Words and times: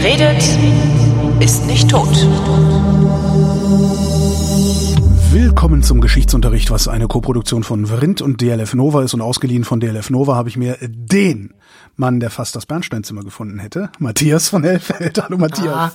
Wer 0.00 0.12
redet, 0.12 0.44
ist 1.40 1.66
nicht 1.66 1.90
tot. 1.90 2.14
Willkommen 5.32 5.82
zum 5.82 6.00
Geschichtsunterricht, 6.00 6.70
was 6.70 6.86
eine 6.86 7.08
Koproduktion 7.08 7.64
von 7.64 7.84
Vrindt 7.84 8.22
und 8.22 8.40
DLF 8.40 8.74
Nova 8.74 9.02
ist 9.02 9.14
und 9.14 9.22
ausgeliehen 9.22 9.64
von 9.64 9.80
DLF 9.80 10.10
Nova 10.10 10.36
habe 10.36 10.48
ich 10.48 10.56
mir 10.56 10.76
den 10.80 11.52
Mann, 11.96 12.20
der 12.20 12.30
fast 12.30 12.54
das 12.54 12.64
Bernsteinzimmer 12.66 13.24
gefunden 13.24 13.58
hätte, 13.58 13.90
Matthias 13.98 14.48
von 14.48 14.62
Hellfeld. 14.62 15.20
Hallo 15.22 15.36
Matthias. 15.36 15.74
Ah, 15.74 15.90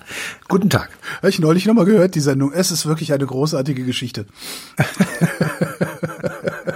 guten 0.50 0.70
Tag. 0.70 0.90
Habe 1.20 1.30
ich 1.30 1.40
neulich 1.40 1.66
nochmal 1.66 1.86
gehört, 1.86 2.16
die 2.16 2.20
Sendung. 2.20 2.52
Es 2.52 2.72
ist 2.72 2.86
wirklich 2.86 3.14
eine 3.14 3.26
großartige 3.26 3.86
Geschichte. 3.86 4.26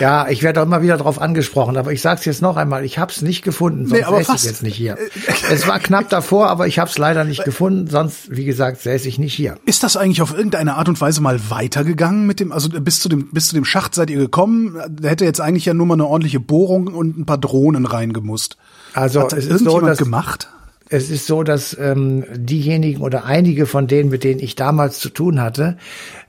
Ja, 0.00 0.28
ich 0.28 0.42
werde 0.42 0.60
auch 0.60 0.66
immer 0.66 0.82
wieder 0.82 0.96
darauf 0.96 1.20
angesprochen, 1.20 1.76
aber 1.76 1.92
ich 1.92 2.02
sage 2.02 2.20
es 2.20 2.24
jetzt 2.24 2.42
noch 2.42 2.56
einmal, 2.56 2.84
ich 2.84 2.98
habe 2.98 3.12
es 3.12 3.22
nicht 3.22 3.42
gefunden, 3.42 3.86
sonst 3.86 4.00
nee, 4.00 4.04
aber 4.04 4.18
säße 4.18 4.36
ich 4.36 4.44
jetzt 4.44 4.62
nicht 4.62 4.76
hier. 4.76 4.96
es 5.50 5.66
war 5.66 5.78
knapp 5.78 6.08
davor, 6.10 6.48
aber 6.48 6.66
ich 6.66 6.78
habe 6.78 6.90
es 6.90 6.98
leider 6.98 7.24
nicht 7.24 7.44
gefunden, 7.44 7.88
sonst, 7.88 8.34
wie 8.34 8.44
gesagt, 8.44 8.82
säße 8.82 9.08
ich 9.08 9.18
nicht 9.18 9.34
hier. 9.34 9.56
Ist 9.64 9.82
das 9.82 9.96
eigentlich 9.96 10.22
auf 10.22 10.32
irgendeine 10.32 10.76
Art 10.76 10.88
und 10.88 11.00
Weise 11.00 11.20
mal 11.20 11.40
weitergegangen 11.50 12.26
mit 12.26 12.40
dem, 12.40 12.52
also 12.52 12.68
bis 12.68 13.00
zu 13.00 13.08
dem, 13.08 13.30
bis 13.30 13.48
zu 13.48 13.54
dem 13.54 13.64
Schacht 13.64 13.94
seid 13.94 14.10
ihr 14.10 14.18
gekommen? 14.18 14.80
Da 14.90 15.08
hätte 15.08 15.24
jetzt 15.24 15.40
eigentlich 15.40 15.64
ja 15.64 15.74
nur 15.74 15.86
mal 15.86 15.94
eine 15.94 16.06
ordentliche 16.06 16.40
Bohrung 16.40 16.88
und 16.88 17.18
ein 17.18 17.26
paar 17.26 17.38
Drohnen 17.38 17.86
reingemusst. 17.86 18.56
Also 18.94 19.20
Hat 19.20 19.32
das 19.32 19.44
es 19.44 19.46
ist 19.46 19.64
so, 19.64 19.80
dass, 19.80 19.98
gemacht? 19.98 20.48
Es 20.92 21.08
ist 21.08 21.26
so, 21.26 21.44
dass 21.44 21.76
ähm, 21.78 22.24
diejenigen 22.34 23.02
oder 23.02 23.24
einige 23.24 23.66
von 23.66 23.86
denen, 23.86 24.10
mit 24.10 24.24
denen 24.24 24.40
ich 24.40 24.56
damals 24.56 24.98
zu 24.98 25.08
tun 25.08 25.40
hatte, 25.40 25.78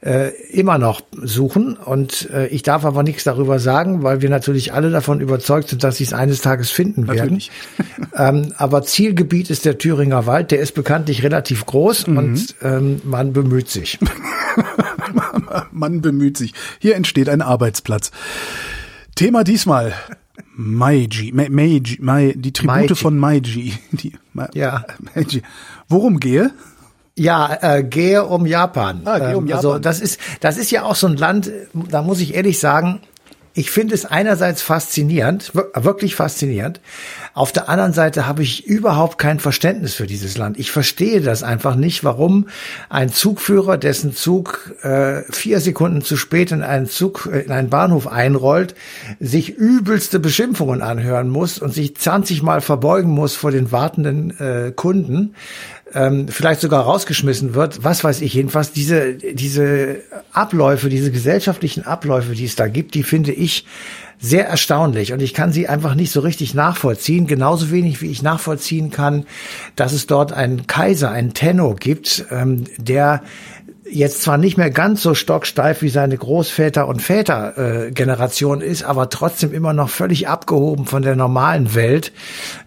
äh, 0.02 0.30
immer 0.52 0.78
noch 0.78 1.02
suchen. 1.20 1.76
Und 1.76 2.30
äh, 2.30 2.46
ich 2.48 2.62
darf 2.62 2.86
aber 2.86 3.02
nichts 3.02 3.24
darüber 3.24 3.58
sagen, 3.58 4.04
weil 4.04 4.22
wir 4.22 4.30
natürlich 4.30 4.72
alle 4.72 4.91
davon 4.91 5.20
überzeugt 5.20 5.70
sind, 5.70 5.84
dass 5.84 5.98
sie 5.98 6.04
es 6.04 6.13
eines 6.13 6.41
Tages 6.41 6.70
finden 6.70 7.08
werden. 7.08 7.41
ähm, 8.16 8.54
aber 8.55 8.84
Zielgebiet 8.84 9.50
ist 9.50 9.66
der 9.66 9.80
Thüringer 9.80 10.27
Wald. 10.27 10.52
Der 10.52 10.60
ist 10.60 10.76
bekanntlich 10.76 11.24
relativ 11.24 11.66
groß 11.66 12.05
mhm. 12.05 12.18
und 12.18 12.55
ähm, 12.62 13.02
man 13.04 13.34
bemüht 13.34 13.70
sich. 13.70 13.98
man 15.72 16.02
bemüht 16.02 16.38
sich. 16.38 16.54
Hier 16.78 16.96
entsteht 16.96 17.30
ein 17.30 17.41
Arbeitsplatz. 17.41 18.12
Thema 19.16 19.44
diesmal 19.44 19.94
Meiji, 20.55 21.32
Meiji, 21.32 21.98
Meiji, 22.02 22.38
die 22.38 22.52
Tribute 22.52 22.76
Meiji. 22.76 22.96
von 22.96 23.18
Meiji. 23.18 23.74
Die, 23.91 24.13
ja. 24.54 24.85
Meiji. 25.16 25.41
Worum 25.88 26.20
gehe? 26.20 26.52
Ja, 27.16 27.57
äh, 27.62 27.84
gehe 27.84 28.26
um 28.26 28.46
Japan. 28.46 29.02
Ah, 29.05 29.20
gehe 29.20 29.38
um 29.38 29.48
ähm, 29.48 29.54
also 29.54 29.70
Japan. 29.70 29.82
das 29.84 29.99
ist, 30.02 30.20
das 30.40 30.57
ist 30.57 30.72
ja 30.72 30.84
auch 30.84 30.96
so 30.96 31.07
ein 31.07 31.18
Land, 31.18 31.52
da 31.74 32.02
muss 32.02 32.20
ich 32.20 32.35
ehrlich 32.35 32.60
sagen, 32.60 33.02
ich 33.54 33.70
finde 33.70 33.96
es 33.96 34.05
einerseits 34.05 34.62
faszinierend, 34.62 35.52
wirklich 35.54 36.16
faszinierend. 36.16 36.79
Auf 37.34 37.51
der 37.54 37.70
anderen 37.70 37.93
Seite 37.93 38.27
habe 38.27 38.43
ich 38.43 38.65
überhaupt 38.65 39.18
kein 39.18 39.40
Verständnis 39.40 39.93
für 39.93 40.05
dieses 40.05 40.37
Land. 40.37 40.60
Ich 40.60 40.71
verstehe 40.71 41.21
das 41.21 41.43
einfach 41.43 41.76
nicht, 41.76 42.04
warum 42.04 42.48
ein 42.90 43.10
Zugführer, 43.10 43.77
dessen 43.77 44.13
Zug 44.13 44.76
äh, 44.82 45.21
vier 45.32 45.62
Sekunden 45.62 46.01
zu 46.01 46.18
spät 46.18 46.51
in 46.51 46.62
einen 46.62 46.88
Zug, 46.88 47.29
äh, 47.32 47.40
in 47.40 47.51
einen 47.51 47.70
Bahnhof 47.70 48.07
einrollt, 48.07 48.76
sich 49.20 49.49
übelste 49.49 50.20
Beschimpfungen 50.20 50.82
anhören 50.82 51.29
muss 51.29 51.60
und 51.60 51.73
sich 51.73 51.96
20 51.96 52.43
Mal 52.43 52.60
verbeugen 52.60 53.12
muss 53.12 53.35
vor 53.35 53.51
den 53.51 53.71
wartenden 53.71 54.38
äh, 54.40 54.71
Kunden 54.76 55.34
ähm, 55.93 56.27
vielleicht 56.27 56.62
sogar 56.62 56.84
rausgeschmissen 56.84 57.54
wird, 57.54 57.84
was 57.84 58.04
weiß 58.04 58.21
ich 58.21 58.34
jedenfalls, 58.34 58.71
diese, 58.71 59.13
diese 59.13 60.01
Abläufe, 60.32 60.90
diese 60.90 61.12
gesellschaftlichen 61.12 61.85
Abläufe, 61.85 62.34
die 62.34 62.45
es 62.45 62.55
da 62.55 62.68
gibt, 62.68 62.93
die 62.95 63.04
finde 63.04 63.32
ich 63.32 63.66
sehr 64.22 64.47
erstaunlich 64.47 65.14
und 65.14 65.22
ich 65.22 65.34
kann 65.34 65.52
sie 65.52 65.68
einfach 65.68 65.96
nicht 65.96 66.12
so 66.12 66.19
richtig 66.19 66.53
nachvollziehen, 66.53 67.25
genauso 67.25 67.72
wenig 67.72 68.01
wie 68.01 68.12
ich 68.12 68.22
nachvollziehen 68.22 68.91
kann, 68.91 69.25
dass 69.75 69.94
es 69.94 70.06
dort 70.06 70.31
einen 70.31 70.68
Kaiser, 70.68 71.09
einen 71.09 71.34
Tenno 71.34 71.73
gibt, 71.73 72.25
ähm, 72.29 72.66
der 72.78 73.23
jetzt 73.90 74.22
zwar 74.22 74.38
nicht 74.38 74.57
mehr 74.57 74.69
ganz 74.69 75.01
so 75.01 75.16
stocksteif 75.16 75.81
wie 75.81 75.90
seine 75.90 76.18
Großväter 76.18 76.88
und 76.88 77.01
Vätergeneration 77.01 78.62
äh, 78.62 78.66
ist, 78.66 78.84
aber 78.84 79.09
trotzdem 79.09 79.53
immer 79.53 79.73
noch 79.73 79.90
völlig 79.90 80.28
abgehoben 80.28 80.85
von 80.85 81.01
der 81.01 81.16
normalen 81.16 81.75
Welt. 81.75 82.13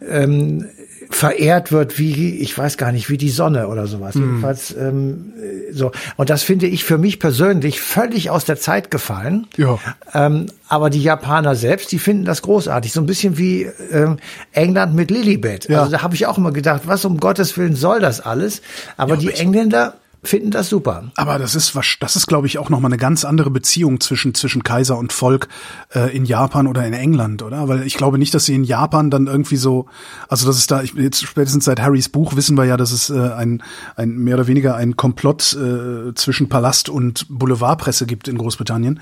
Ähm, 0.06 0.66
verehrt 1.10 1.72
wird 1.72 1.98
wie, 1.98 2.38
ich 2.38 2.56
weiß 2.56 2.76
gar 2.76 2.92
nicht, 2.92 3.08
wie 3.10 3.18
die 3.18 3.30
Sonne 3.30 3.68
oder 3.68 3.86
sowas. 3.86 4.14
Mhm. 4.14 4.22
Jedenfalls 4.22 4.74
ähm, 4.76 5.32
so. 5.72 5.92
Und 6.16 6.30
das 6.30 6.42
finde 6.42 6.66
ich 6.66 6.84
für 6.84 6.98
mich 6.98 7.18
persönlich 7.18 7.80
völlig 7.80 8.30
aus 8.30 8.44
der 8.44 8.56
Zeit 8.56 8.90
gefallen. 8.90 9.46
Ja. 9.56 9.78
Ähm, 10.12 10.46
aber 10.68 10.90
die 10.90 11.02
Japaner 11.02 11.54
selbst, 11.54 11.92
die 11.92 11.98
finden 11.98 12.24
das 12.24 12.42
großartig. 12.42 12.92
So 12.92 13.00
ein 13.00 13.06
bisschen 13.06 13.38
wie 13.38 13.68
ähm, 13.90 14.18
England 14.52 14.94
mit 14.94 15.10
Lilibet. 15.10 15.68
Ja. 15.68 15.80
Also 15.80 15.92
da 15.92 16.02
habe 16.02 16.14
ich 16.14 16.26
auch 16.26 16.38
immer 16.38 16.52
gedacht, 16.52 16.82
was 16.86 17.04
um 17.04 17.18
Gottes 17.18 17.56
Willen 17.56 17.76
soll 17.76 18.00
das 18.00 18.20
alles? 18.20 18.62
Aber 18.96 19.14
ja, 19.14 19.20
die 19.20 19.30
Engländer 19.30 19.94
finden 20.24 20.50
das 20.50 20.68
super. 20.68 21.04
Aber 21.16 21.38
das 21.38 21.54
ist 21.54 21.74
was, 21.74 21.96
das 22.00 22.16
ist, 22.16 22.26
glaube 22.26 22.46
ich, 22.46 22.58
auch 22.58 22.70
nochmal 22.70 22.90
eine 22.90 22.98
ganz 22.98 23.24
andere 23.24 23.50
Beziehung 23.50 24.00
zwischen 24.00 24.34
zwischen 24.34 24.62
Kaiser 24.62 24.98
und 24.98 25.12
Volk 25.12 25.48
äh, 25.94 26.14
in 26.14 26.24
Japan 26.24 26.66
oder 26.66 26.86
in 26.86 26.92
England, 26.92 27.42
oder? 27.42 27.68
Weil 27.68 27.82
ich 27.82 27.94
glaube 27.94 28.18
nicht, 28.18 28.34
dass 28.34 28.46
sie 28.46 28.54
in 28.54 28.64
Japan 28.64 29.10
dann 29.10 29.26
irgendwie 29.26 29.56
so, 29.56 29.86
also 30.28 30.46
das 30.46 30.58
ist 30.58 30.70
da, 30.70 30.82
ich, 30.82 30.94
jetzt 30.94 31.24
spätestens 31.24 31.64
seit 31.64 31.80
Harrys 31.80 32.08
Buch 32.08 32.36
wissen 32.36 32.56
wir 32.56 32.64
ja, 32.64 32.76
dass 32.76 32.92
es 32.92 33.10
äh, 33.10 33.18
ein 33.18 33.62
ein 33.96 34.16
mehr 34.16 34.34
oder 34.34 34.46
weniger 34.46 34.74
ein 34.76 34.96
Komplott 34.96 35.54
äh, 35.54 36.14
zwischen 36.14 36.48
Palast 36.48 36.88
und 36.88 37.26
Boulevardpresse 37.28 38.06
gibt 38.06 38.28
in 38.28 38.38
Großbritannien. 38.38 39.00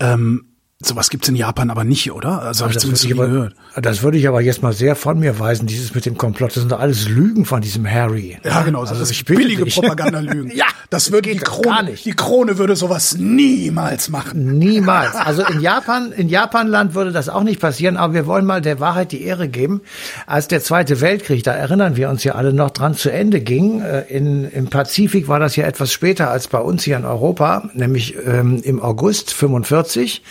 Ähm, 0.00 0.44
Sowas 0.80 1.10
gibt's 1.10 1.28
in 1.28 1.34
Japan 1.34 1.70
aber 1.70 1.82
nicht, 1.82 2.12
oder? 2.12 2.40
Also 2.40 2.62
habe 2.62 2.72
ich 2.72 2.78
zumindest 2.78 3.04
nie 3.06 3.14
gehört. 3.14 3.52
Das 3.82 4.02
würde 4.02 4.16
ich 4.16 4.28
aber 4.28 4.40
jetzt 4.40 4.62
mal 4.62 4.72
sehr 4.72 4.94
von 4.94 5.18
mir 5.18 5.40
weisen, 5.40 5.66
dieses 5.66 5.92
mit 5.92 6.06
dem 6.06 6.16
Komplott. 6.16 6.50
Das 6.50 6.60
sind 6.60 6.70
doch 6.70 6.78
alles 6.78 7.08
Lügen 7.08 7.44
von 7.44 7.60
diesem 7.60 7.84
Harry. 7.84 8.38
Ja, 8.44 8.62
genau. 8.62 8.82
Also 8.82 8.94
das 8.94 9.10
ist 9.10 9.24
billige 9.24 9.66
Propagandalügen. 9.66 10.50
ja, 10.56 10.66
das 10.88 11.10
würde 11.10 11.32
die 11.32 11.38
Krone, 11.38 11.66
gar 11.66 11.82
nicht. 11.82 12.04
die 12.04 12.12
Krone 12.12 12.58
würde 12.58 12.76
sowas 12.76 13.16
niemals 13.18 14.08
machen. 14.08 14.56
Niemals. 14.56 15.16
Also 15.16 15.44
in 15.44 15.60
Japan, 15.60 16.12
in 16.12 16.28
Japanland 16.28 16.94
würde 16.94 17.10
das 17.10 17.28
auch 17.28 17.42
nicht 17.42 17.58
passieren, 17.60 17.96
aber 17.96 18.14
wir 18.14 18.26
wollen 18.26 18.46
mal 18.46 18.60
der 18.60 18.78
Wahrheit 18.78 19.10
die 19.10 19.24
Ehre 19.24 19.48
geben. 19.48 19.80
Als 20.28 20.46
der 20.46 20.62
Zweite 20.62 21.00
Weltkrieg, 21.00 21.42
da 21.42 21.54
erinnern 21.54 21.96
wir 21.96 22.08
uns 22.08 22.22
ja 22.22 22.36
alle 22.36 22.52
noch 22.52 22.70
dran, 22.70 22.94
zu 22.94 23.10
Ende 23.10 23.40
ging, 23.40 23.80
äh, 23.80 24.02
in, 24.02 24.44
im 24.44 24.68
Pazifik 24.68 25.26
war 25.26 25.40
das 25.40 25.56
ja 25.56 25.66
etwas 25.66 25.92
später 25.92 26.30
als 26.30 26.46
bei 26.46 26.60
uns 26.60 26.84
hier 26.84 26.98
in 26.98 27.04
Europa, 27.04 27.68
nämlich 27.74 28.14
ähm, 28.24 28.60
im 28.62 28.80
August 28.80 29.32
45 29.34 30.22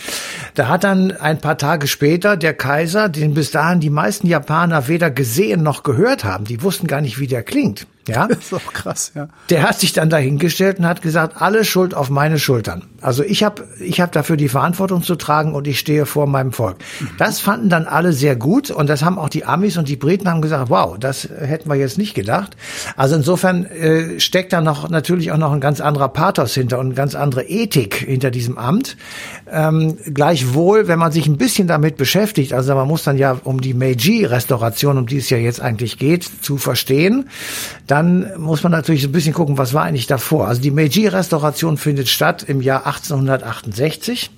da 0.54 0.68
hat 0.68 0.84
dann 0.84 1.12
ein 1.12 1.38
paar 1.38 1.58
Tage 1.58 1.86
später 1.86 2.36
der 2.36 2.54
Kaiser, 2.54 3.08
den 3.08 3.34
bis 3.34 3.50
dahin 3.50 3.80
die 3.80 3.90
meisten 3.90 4.26
Japaner 4.26 4.88
weder 4.88 5.10
gesehen 5.10 5.62
noch 5.62 5.82
gehört 5.82 6.24
haben, 6.24 6.44
die 6.44 6.62
wussten 6.62 6.86
gar 6.86 7.00
nicht, 7.00 7.18
wie 7.18 7.26
der 7.26 7.42
klingt. 7.42 7.86
Ja, 8.08 8.26
das 8.26 8.38
ist 8.38 8.54
auch 8.54 8.72
krass, 8.72 9.12
ja. 9.14 9.28
Der 9.50 9.68
hat 9.68 9.78
sich 9.78 9.92
dann 9.92 10.10
dahingestellt 10.10 10.78
und 10.78 10.86
hat 10.86 11.02
gesagt, 11.02 11.40
alle 11.40 11.64
Schuld 11.64 11.94
auf 11.94 12.10
meine 12.10 12.38
Schultern. 12.38 12.84
Also 13.00 13.22
ich 13.22 13.44
habe 13.44 13.64
ich 13.78 14.00
hab 14.00 14.12
dafür 14.12 14.36
die 14.36 14.48
Verantwortung 14.48 15.02
zu 15.02 15.14
tragen 15.14 15.54
und 15.54 15.66
ich 15.66 15.78
stehe 15.78 16.06
vor 16.06 16.26
meinem 16.26 16.52
Volk. 16.52 16.78
Mhm. 17.00 17.10
Das 17.18 17.40
fanden 17.40 17.68
dann 17.68 17.86
alle 17.86 18.12
sehr 18.12 18.36
gut 18.36 18.70
und 18.70 18.88
das 18.88 19.02
haben 19.02 19.18
auch 19.18 19.28
die 19.28 19.44
Amis 19.44 19.76
und 19.76 19.88
die 19.88 19.96
Briten 19.96 20.28
haben 20.28 20.42
gesagt, 20.42 20.70
wow, 20.70 20.96
das 20.98 21.28
hätten 21.28 21.68
wir 21.68 21.76
jetzt 21.76 21.98
nicht 21.98 22.14
gedacht. 22.14 22.56
Also 22.96 23.16
insofern 23.16 23.66
äh, 23.66 24.18
steckt 24.20 24.52
da 24.52 24.60
noch 24.60 24.88
natürlich 24.88 25.30
auch 25.32 25.36
noch 25.36 25.52
ein 25.52 25.60
ganz 25.60 25.80
anderer 25.80 26.08
Pathos 26.08 26.54
hinter 26.54 26.78
und 26.78 26.86
eine 26.86 26.94
ganz 26.94 27.14
andere 27.14 27.44
Ethik 27.44 27.94
hinter 27.94 28.30
diesem 28.30 28.58
Amt. 28.58 28.96
Ähm, 29.50 29.98
gleichwohl, 30.12 30.88
wenn 30.88 30.98
man 30.98 31.12
sich 31.12 31.26
ein 31.26 31.36
bisschen 31.36 31.68
damit 31.68 31.96
beschäftigt, 31.96 32.52
also 32.52 32.74
man 32.74 32.88
muss 32.88 33.04
dann 33.04 33.18
ja 33.18 33.38
um 33.44 33.60
die 33.60 33.74
Meiji-Restauration, 33.74 34.98
um 34.98 35.06
die 35.06 35.18
es 35.18 35.30
ja 35.30 35.38
jetzt 35.38 35.60
eigentlich 35.60 35.98
geht, 35.98 36.28
zu 36.42 36.56
verstehen, 36.56 37.28
dann 37.86 37.97
dann 37.98 38.32
muss 38.36 38.62
man 38.62 38.70
natürlich 38.70 39.04
ein 39.04 39.10
bisschen 39.10 39.34
gucken, 39.34 39.58
was 39.58 39.74
war 39.74 39.82
eigentlich 39.82 40.06
davor. 40.06 40.46
Also 40.46 40.62
die 40.62 40.70
Meiji-Restauration 40.70 41.76
findet 41.78 42.08
statt 42.08 42.44
im 42.46 42.62
Jahr 42.62 42.86
1868 42.86 44.30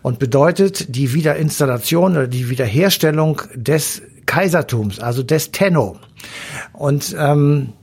und 0.00 0.18
bedeutet 0.18 0.96
die 0.96 1.12
Wiederinstallation 1.12 2.12
oder 2.12 2.26
die 2.26 2.48
Wiederherstellung 2.48 3.42
des 3.54 4.00
Kaisertums, 4.24 4.98
also 4.98 5.22
des 5.22 5.50
Tenno. 5.52 5.98
Und 6.72 7.14
ähm, 7.18 7.74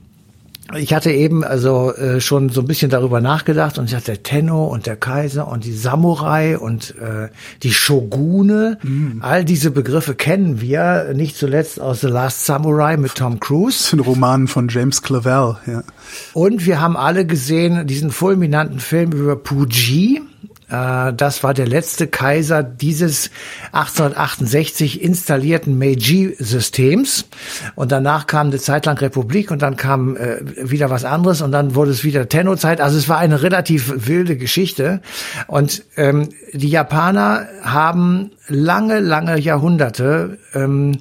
ich 0.76 0.94
hatte 0.94 1.10
eben 1.10 1.44
also 1.44 1.94
äh, 1.94 2.20
schon 2.20 2.48
so 2.48 2.60
ein 2.60 2.66
bisschen 2.66 2.90
darüber 2.90 3.20
nachgedacht 3.20 3.78
und 3.78 3.92
ich 3.92 4.04
der 4.04 4.22
Tenno 4.22 4.66
und 4.66 4.86
der 4.86 4.96
Kaiser 4.96 5.48
und 5.48 5.64
die 5.64 5.72
Samurai 5.72 6.58
und 6.58 6.94
äh, 6.98 7.28
die 7.62 7.72
Shogune, 7.72 8.78
mm. 8.82 9.22
all 9.22 9.44
diese 9.44 9.70
Begriffe 9.70 10.14
kennen 10.14 10.60
wir, 10.60 11.12
nicht 11.14 11.36
zuletzt 11.36 11.80
aus 11.80 12.00
The 12.00 12.08
Last 12.08 12.46
Samurai 12.46 12.96
mit 12.96 13.14
Tom 13.14 13.40
Cruise. 13.40 13.78
Das 13.78 13.90
sind 13.90 14.00
Romanen 14.00 14.48
von 14.48 14.68
James 14.68 15.02
Clavell, 15.02 15.56
ja. 15.66 15.82
Und 16.32 16.66
wir 16.66 16.80
haben 16.80 16.96
alle 16.96 17.26
gesehen 17.26 17.86
diesen 17.86 18.10
fulminanten 18.10 18.80
Film 18.80 19.12
über 19.12 19.36
Puji, 19.36 20.22
das 20.70 21.42
war 21.42 21.52
der 21.52 21.66
letzte 21.66 22.06
Kaiser 22.06 22.62
dieses 22.62 23.30
1868 23.72 25.02
installierten 25.02 25.78
Meiji-Systems. 25.78 27.26
Und 27.74 27.90
danach 27.92 28.26
kam 28.26 28.48
eine 28.48 28.58
Zeit 28.58 28.86
lang 28.86 28.96
Republik 28.98 29.50
und 29.50 29.62
dann 29.62 29.76
kam 29.76 30.16
äh, 30.16 30.38
wieder 30.70 30.90
was 30.90 31.04
anderes 31.04 31.42
und 31.42 31.52
dann 31.52 31.74
wurde 31.74 31.90
es 31.90 32.04
wieder 32.04 32.28
Tenno-Zeit. 32.28 32.80
Also 32.80 32.98
es 32.98 33.08
war 33.08 33.18
eine 33.18 33.42
relativ 33.42 34.06
wilde 34.06 34.36
Geschichte. 34.36 35.00
Und 35.46 35.84
ähm, 35.96 36.28
die 36.52 36.68
Japaner 36.68 37.48
haben 37.62 38.30
lange, 38.46 39.00
lange 39.00 39.38
Jahrhunderte 39.38 40.38
ähm, 40.54 40.98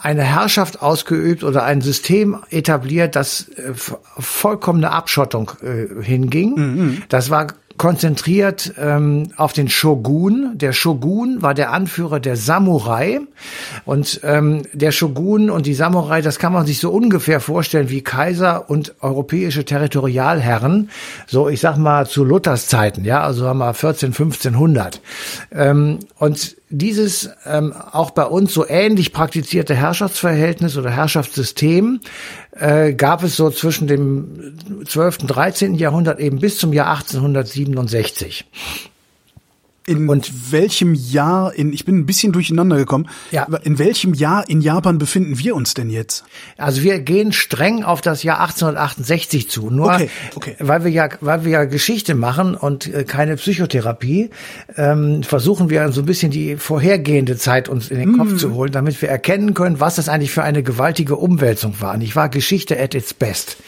eine 0.00 0.22
Herrschaft 0.22 0.82
ausgeübt 0.82 1.44
oder 1.44 1.64
ein 1.64 1.80
System 1.80 2.38
etabliert, 2.50 3.16
das 3.16 3.48
äh, 3.50 3.72
vollkommene 3.74 4.90
Abschottung 4.90 5.52
äh, 5.62 6.02
hinging. 6.02 6.54
Mhm. 6.54 7.02
Das 7.08 7.30
war 7.30 7.48
konzentriert 7.76 8.74
ähm, 8.78 9.28
auf 9.36 9.52
den 9.52 9.68
Shogun. 9.68 10.52
Der 10.54 10.72
Shogun 10.72 11.42
war 11.42 11.54
der 11.54 11.72
Anführer 11.72 12.20
der 12.20 12.36
Samurai 12.36 13.20
und 13.84 14.20
ähm, 14.22 14.62
der 14.72 14.92
Shogun 14.92 15.50
und 15.50 15.66
die 15.66 15.74
Samurai, 15.74 16.22
das 16.22 16.38
kann 16.38 16.52
man 16.52 16.66
sich 16.66 16.78
so 16.78 16.90
ungefähr 16.90 17.40
vorstellen 17.40 17.90
wie 17.90 18.02
Kaiser 18.02 18.70
und 18.70 18.94
europäische 19.00 19.64
Territorialherren. 19.64 20.90
So, 21.26 21.48
ich 21.48 21.60
sag 21.60 21.76
mal 21.76 22.06
zu 22.06 22.24
Luthers 22.24 22.68
Zeiten, 22.68 23.04
ja, 23.04 23.22
also 23.22 23.46
haben 23.46 23.58
wir 23.58 23.74
14, 23.74 24.10
1500. 24.10 25.00
Ähm, 25.52 25.98
und 26.18 26.56
dieses 26.70 27.30
ähm, 27.46 27.72
auch 27.72 28.10
bei 28.10 28.24
uns 28.24 28.52
so 28.52 28.66
ähnlich 28.66 29.12
praktizierte 29.12 29.74
Herrschaftsverhältnis 29.74 30.76
oder 30.76 30.90
Herrschaftssystem 30.90 32.00
äh, 32.56 32.92
gab 32.94 33.22
es 33.22 33.36
so 33.36 33.50
zwischen 33.50 33.86
dem 33.86 34.84
12. 34.86 35.20
und 35.20 35.26
13. 35.28 35.74
Jahrhundert 35.74 36.20
eben 36.20 36.38
bis 36.38 36.58
zum 36.58 36.72
Jahr 36.72 36.90
1867. 36.90 38.44
In 39.86 40.08
und 40.08 40.50
welchem 40.50 40.94
Jahr, 40.94 41.54
in, 41.54 41.72
ich 41.72 41.84
bin 41.84 41.98
ein 41.98 42.06
bisschen 42.06 42.32
durcheinander 42.32 42.76
gekommen, 42.76 43.08
ja. 43.30 43.44
in 43.64 43.78
welchem 43.78 44.14
Jahr 44.14 44.48
in 44.48 44.62
Japan 44.62 44.96
befinden 44.96 45.38
wir 45.38 45.54
uns 45.54 45.74
denn 45.74 45.90
jetzt? 45.90 46.24
Also 46.56 46.82
wir 46.82 47.00
gehen 47.00 47.32
streng 47.32 47.84
auf 47.84 48.00
das 48.00 48.22
Jahr 48.22 48.40
1868 48.40 49.50
zu. 49.50 49.68
Nur 49.68 49.92
okay, 49.92 50.10
okay. 50.36 50.56
weil 50.58 50.84
wir 50.84 50.90
ja, 50.90 51.08
weil 51.20 51.44
wir 51.44 51.50
ja 51.50 51.64
Geschichte 51.64 52.14
machen 52.14 52.54
und 52.54 52.86
äh, 52.86 53.04
keine 53.04 53.36
Psychotherapie, 53.36 54.30
ähm, 54.76 55.22
versuchen 55.22 55.68
wir 55.68 55.92
so 55.92 56.00
ein 56.00 56.06
bisschen 56.06 56.30
die 56.30 56.56
vorhergehende 56.56 57.36
Zeit 57.36 57.68
uns 57.68 57.90
in 57.90 57.98
den 57.98 58.12
mm. 58.12 58.18
Kopf 58.18 58.36
zu 58.36 58.54
holen, 58.54 58.72
damit 58.72 59.02
wir 59.02 59.10
erkennen 59.10 59.52
können, 59.52 59.80
was 59.80 59.96
das 59.96 60.08
eigentlich 60.08 60.32
für 60.32 60.42
eine 60.42 60.62
gewaltige 60.62 61.16
Umwälzung 61.16 61.74
war. 61.80 61.94
Und 61.94 62.00
ich 62.00 62.16
war 62.16 62.30
Geschichte 62.30 62.80
at 62.80 62.94
its 62.94 63.12
best. 63.12 63.58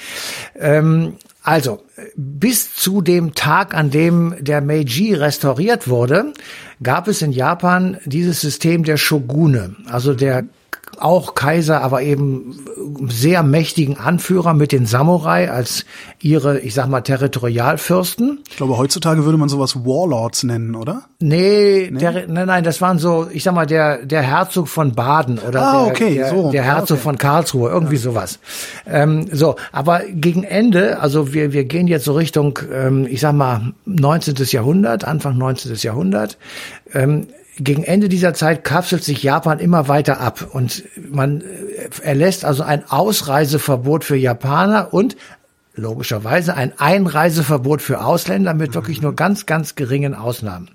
Ähm, 0.58 1.16
also, 1.46 1.84
bis 2.16 2.74
zu 2.74 3.02
dem 3.02 3.34
Tag, 3.34 3.72
an 3.72 3.92
dem 3.92 4.34
der 4.40 4.60
Meiji 4.60 5.14
restauriert 5.14 5.86
wurde, 5.86 6.32
gab 6.82 7.06
es 7.06 7.22
in 7.22 7.30
Japan 7.30 7.98
dieses 8.04 8.40
System 8.40 8.82
der 8.82 8.96
Shogune, 8.96 9.76
also 9.86 10.12
der 10.12 10.48
auch 10.98 11.34
Kaiser, 11.34 11.82
aber 11.82 12.02
eben 12.02 12.58
sehr 13.08 13.42
mächtigen 13.42 13.98
Anführer 13.98 14.54
mit 14.54 14.72
den 14.72 14.86
Samurai 14.86 15.50
als 15.50 15.84
ihre, 16.20 16.60
ich 16.60 16.74
sag 16.74 16.88
mal, 16.88 17.02
Territorialfürsten. 17.02 18.40
Ich 18.48 18.56
glaube, 18.56 18.76
heutzutage 18.76 19.24
würde 19.24 19.38
man 19.38 19.48
sowas 19.48 19.76
Warlords 19.76 20.44
nennen, 20.44 20.74
oder? 20.74 21.02
Nee, 21.20 21.90
nee? 21.92 21.98
Der, 21.98 22.26
nein, 22.26 22.46
nein, 22.46 22.64
das 22.64 22.80
waren 22.80 22.98
so, 22.98 23.28
ich 23.30 23.42
sag 23.42 23.54
mal, 23.54 23.66
der, 23.66 24.04
der 24.04 24.22
Herzog 24.22 24.68
von 24.68 24.92
Baden 24.92 25.38
oder 25.38 25.62
ah, 25.62 25.84
der, 25.84 25.92
okay, 25.92 26.14
der, 26.14 26.30
so. 26.30 26.50
der 26.50 26.62
Herzog 26.62 26.96
okay. 26.96 27.04
von 27.04 27.18
Karlsruhe, 27.18 27.70
irgendwie 27.70 27.96
ja. 27.96 28.00
sowas. 28.00 28.38
Ähm, 28.86 29.28
so, 29.32 29.56
aber 29.72 30.00
gegen 30.08 30.44
Ende, 30.44 31.00
also 31.00 31.32
wir, 31.32 31.52
wir 31.52 31.64
gehen 31.64 31.88
jetzt 31.88 32.04
so 32.04 32.14
Richtung, 32.14 32.58
ähm, 32.72 33.06
ich 33.08 33.20
sag 33.20 33.34
mal, 33.34 33.72
19. 33.84 34.34
Jahrhundert, 34.46 35.04
Anfang 35.04 35.36
19. 35.36 35.74
Jahrhundert, 35.76 36.38
ähm, 36.92 37.26
gegen 37.58 37.84
Ende 37.84 38.08
dieser 38.08 38.34
Zeit 38.34 38.64
kapselt 38.64 39.02
sich 39.02 39.22
Japan 39.22 39.58
immer 39.58 39.88
weiter 39.88 40.20
ab 40.20 40.48
und 40.52 40.84
man 41.10 41.40
äh, 41.40 41.88
erlässt 42.02 42.44
also 42.44 42.62
ein 42.62 42.88
Ausreiseverbot 42.88 44.04
für 44.04 44.16
Japaner 44.16 44.92
und 44.92 45.16
logischerweise 45.74 46.54
ein 46.54 46.72
Einreiseverbot 46.78 47.82
für 47.82 48.04
Ausländer 48.04 48.54
mit 48.54 48.74
wirklich 48.74 49.02
nur 49.02 49.14
ganz, 49.14 49.46
ganz 49.46 49.74
geringen 49.74 50.14
Ausnahmen. 50.14 50.70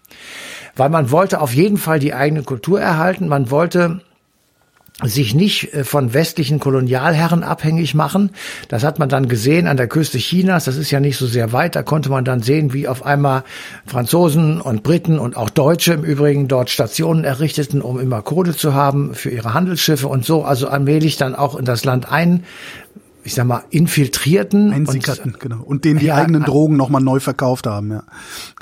Weil 0.76 0.90
man 0.90 1.12
wollte 1.12 1.42
auf 1.42 1.54
jeden 1.54 1.78
Fall 1.78 2.00
die 2.00 2.14
eigene 2.14 2.44
Kultur 2.44 2.80
erhalten, 2.80 3.28
man 3.28 3.52
wollte 3.52 4.02
sich 5.04 5.34
nicht 5.36 5.74
äh, 5.74 5.84
von 5.84 6.14
westlichen 6.14 6.60
Kolonialherren 6.60 7.44
abhängig 7.44 7.94
machen. 7.94 8.32
Das 8.68 8.84
hat 8.84 9.00
man 9.00 9.10
dann 9.10 9.28
gesehen 9.28 9.68
an 9.68 9.78
der 9.78 9.88
Küste 9.88 10.18
Chinas. 10.18 10.66
Das 10.66 10.78
ist 10.78 10.92
ja 10.92 11.00
nicht 11.00 11.18
so 11.18 11.28
sehr 11.28 11.52
weit. 11.54 11.76
Da 11.76 11.84
konnte 11.84 12.10
man 12.10 12.26
dann 12.26 12.42
sehen, 12.42 12.74
wie 12.74 12.88
auf 12.88 13.06
einmal 13.06 13.44
Franzosen 13.86 14.62
und 14.62 14.84
Briten 14.84 15.20
und 15.20 15.38
auch 15.38 15.50
Deutsche 15.50 15.94
im 15.94 16.04
Übrigen 16.04 16.48
dort 16.48 16.70
Stationen 16.70 17.24
errichteten, 17.24 17.82
um 17.82 18.00
immer 18.00 18.22
Kohle 18.22 18.56
zu 18.56 18.74
haben 18.74 19.14
für 19.14 19.30
ihre 19.30 19.54
Handelsschiffe 19.54 20.08
und 20.08 20.26
so. 20.26 20.44
Also 20.44 20.68
allmählich 20.68 21.18
dann 21.18 21.36
auch 21.36 21.56
in 21.56 21.66
das 21.66 21.86
Land 21.86 22.12
ein 22.12 22.44
ich 23.24 23.36
sag 23.36 23.46
mal, 23.46 23.64
infiltrierten. 23.70 24.74
Einsickerten, 24.74 25.36
genau. 25.40 25.62
Und 25.64 25.86
denen 25.86 26.00
die 26.00 26.08
ja, 26.08 26.16
eigenen 26.16 26.44
Drogen 26.44 26.76
nochmal 26.76 27.02
neu 27.02 27.20
verkauft 27.20 27.68
haben, 27.68 27.92
ja. 27.92 28.04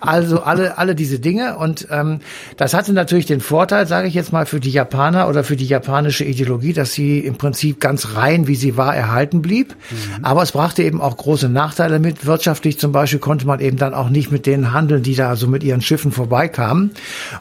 Also 0.02 0.42
alle, 0.42 0.78
alle 0.78 0.96
diese 0.96 1.20
Dinge. 1.20 1.58
Und 1.58 1.88
ähm, 1.92 2.20
das 2.58 2.74
hatte 2.74 2.94
natürlich 2.94 3.26
den 3.26 3.42
Vorteil, 3.42 3.88
sage 3.88 4.08
ich 4.08 4.14
jetzt 4.14 4.34
mal, 4.34 4.46
für 4.46 4.60
die 4.60 4.72
Japaner 4.72 5.28
oder 5.30 5.44
für 5.44 5.56
die 5.56 5.66
japanische 5.66 6.26
Ideologie, 6.26 6.74
dass 6.74 6.94
sie 6.94 7.20
im 7.20 7.38
Prinzip 7.38 7.80
ganz 7.80 8.16
rein, 8.16 8.48
wie 8.48 8.56
sie 8.56 8.76
war, 8.78 8.96
erhalten 8.96 9.42
blieb. 9.42 9.76
Mhm. 9.92 10.26
Aber 10.26 10.44
es 10.44 10.52
brachte 10.52 10.84
eben 10.84 11.02
auch 11.02 11.16
große 11.16 11.50
Nachteile 11.50 12.00
mit. 12.00 12.26
Wirtschaftlich 12.26 12.80
zum 12.80 12.92
Beispiel 12.92 13.20
konnte 13.20 13.48
man 13.48 13.60
eben 13.60 13.78
dann 13.78 13.94
auch 13.94 14.10
nicht 14.10 14.32
mit 14.32 14.46
denen 14.46 14.74
handeln, 14.74 15.04
die 15.04 15.16
da 15.16 15.36
so 15.36 15.48
mit 15.48 15.64
ihren 15.64 15.82
Schiffen 15.82 16.12
vorbeikamen. 16.12 16.92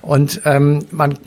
Und 0.02 0.42
ähm, 0.44 0.84
man 0.90 1.18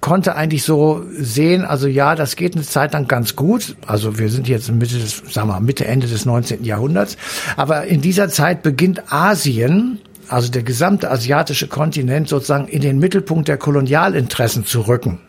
konnte 0.00 0.36
eigentlich 0.36 0.62
so 0.62 1.04
sehen, 1.18 1.64
also 1.64 1.86
ja, 1.86 2.14
das 2.14 2.36
geht 2.36 2.54
eine 2.54 2.64
Zeit 2.64 2.92
lang 2.92 3.08
ganz 3.08 3.36
gut. 3.36 3.76
Also 3.86 4.18
wir 4.18 4.30
sind 4.30 4.48
jetzt 4.48 4.70
Mitte 4.70 5.01
des, 5.02 5.22
sagen 5.32 5.48
wir, 5.48 5.60
Mitte, 5.60 5.86
Ende 5.86 6.06
des 6.06 6.24
19. 6.24 6.64
Jahrhunderts. 6.64 7.16
Aber 7.56 7.84
in 7.84 8.00
dieser 8.00 8.28
Zeit 8.28 8.62
beginnt 8.62 9.12
Asien, 9.12 9.98
also 10.28 10.50
der 10.50 10.62
gesamte 10.62 11.10
asiatische 11.10 11.68
Kontinent 11.68 12.28
sozusagen 12.28 12.68
in 12.68 12.80
den 12.80 12.98
Mittelpunkt 12.98 13.48
der 13.48 13.58
Kolonialinteressen 13.58 14.64
zu 14.64 14.82
rücken. 14.82 15.20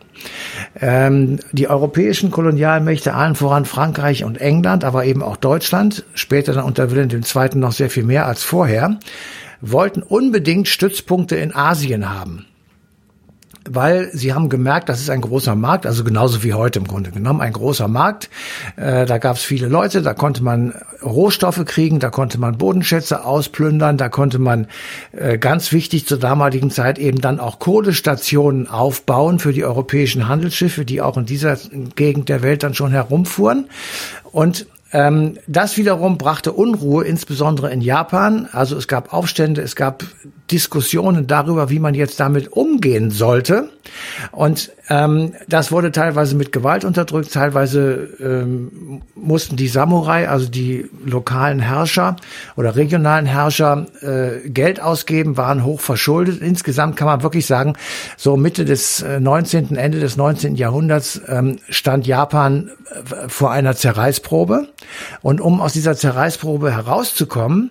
Ähm, 0.80 1.40
die 1.52 1.68
europäischen 1.68 2.30
Kolonialmächte, 2.30 3.14
allen 3.14 3.34
voran 3.34 3.64
Frankreich 3.64 4.24
und 4.24 4.40
England, 4.40 4.84
aber 4.84 5.04
eben 5.04 5.22
auch 5.22 5.36
Deutschland, 5.36 6.04
später 6.14 6.54
dann 6.54 6.64
unter 6.64 6.90
Wilhelm 6.90 7.10
II. 7.10 7.58
noch 7.58 7.72
sehr 7.72 7.90
viel 7.90 8.04
mehr 8.04 8.26
als 8.26 8.42
vorher, 8.42 8.98
wollten 9.60 10.02
unbedingt 10.02 10.68
Stützpunkte 10.68 11.36
in 11.36 11.54
Asien 11.54 12.08
haben 12.08 12.46
weil 13.68 14.10
sie 14.12 14.34
haben 14.34 14.48
gemerkt, 14.48 14.88
das 14.88 15.00
ist 15.00 15.10
ein 15.10 15.20
großer 15.20 15.54
Markt, 15.54 15.86
also 15.86 16.04
genauso 16.04 16.42
wie 16.42 16.54
heute 16.54 16.78
im 16.78 16.86
Grunde 16.86 17.10
genommen, 17.10 17.40
ein 17.40 17.52
großer 17.52 17.88
Markt. 17.88 18.28
Äh, 18.76 19.06
da 19.06 19.18
gab 19.18 19.36
es 19.36 19.42
viele 19.42 19.68
Leute, 19.68 20.02
da 20.02 20.14
konnte 20.14 20.42
man 20.42 20.74
Rohstoffe 21.02 21.64
kriegen, 21.64 21.98
da 21.98 22.10
konnte 22.10 22.38
man 22.38 22.58
Bodenschätze 22.58 23.24
ausplündern, 23.24 23.96
da 23.96 24.08
konnte 24.08 24.38
man 24.38 24.66
äh, 25.12 25.38
ganz 25.38 25.72
wichtig 25.72 26.06
zur 26.06 26.18
damaligen 26.18 26.70
Zeit 26.70 26.98
eben 26.98 27.20
dann 27.20 27.40
auch 27.40 27.58
Kohlestationen 27.58 28.68
aufbauen 28.68 29.38
für 29.38 29.52
die 29.52 29.64
europäischen 29.64 30.28
Handelsschiffe, 30.28 30.84
die 30.84 31.00
auch 31.00 31.16
in 31.16 31.26
dieser 31.26 31.56
Gegend 31.96 32.28
der 32.28 32.42
Welt 32.42 32.62
dann 32.62 32.74
schon 32.74 32.90
herumfuhren. 32.90 33.68
Und 34.30 34.66
ähm, 34.94 35.38
das 35.48 35.76
wiederum 35.76 36.18
brachte 36.18 36.52
Unruhe, 36.52 37.04
insbesondere 37.04 37.72
in 37.72 37.80
Japan. 37.80 38.48
Also 38.52 38.76
es 38.76 38.86
gab 38.86 39.12
Aufstände, 39.12 39.60
es 39.60 39.74
gab 39.74 40.04
Diskussionen 40.52 41.26
darüber, 41.26 41.68
wie 41.68 41.80
man 41.80 41.94
jetzt 41.94 42.20
damit 42.20 42.52
umgehen 42.52 43.10
sollte. 43.10 43.70
Und 44.30 44.70
ähm, 44.88 45.32
das 45.48 45.72
wurde 45.72 45.90
teilweise 45.90 46.36
mit 46.36 46.52
Gewalt 46.52 46.84
unterdrückt, 46.84 47.32
teilweise 47.32 48.08
ähm, 48.20 49.02
mussten 49.14 49.56
die 49.56 49.68
Samurai, 49.68 50.28
also 50.28 50.48
die 50.48 50.88
lokalen 51.04 51.58
Herrscher 51.58 52.16
oder 52.56 52.76
regionalen 52.76 53.26
Herrscher, 53.26 53.86
äh, 54.00 54.48
Geld 54.48 54.80
ausgeben, 54.80 55.36
waren 55.36 55.64
hoch 55.64 55.80
verschuldet. 55.80 56.40
Insgesamt 56.40 56.96
kann 56.96 57.06
man 57.06 57.22
wirklich 57.22 57.46
sagen, 57.46 57.74
so 58.16 58.36
Mitte 58.36 58.64
des 58.64 59.02
äh, 59.02 59.18
19., 59.18 59.74
Ende 59.76 59.98
des 59.98 60.16
19. 60.16 60.54
Jahrhunderts 60.54 61.20
ähm, 61.26 61.58
stand 61.68 62.06
Japan 62.06 62.70
äh, 62.90 63.28
vor 63.28 63.50
einer 63.50 63.74
Zerreißprobe. 63.74 64.68
Und 65.22 65.40
um 65.40 65.60
aus 65.60 65.72
dieser 65.72 65.96
Zerreißprobe 65.96 66.72
herauszukommen, 66.72 67.70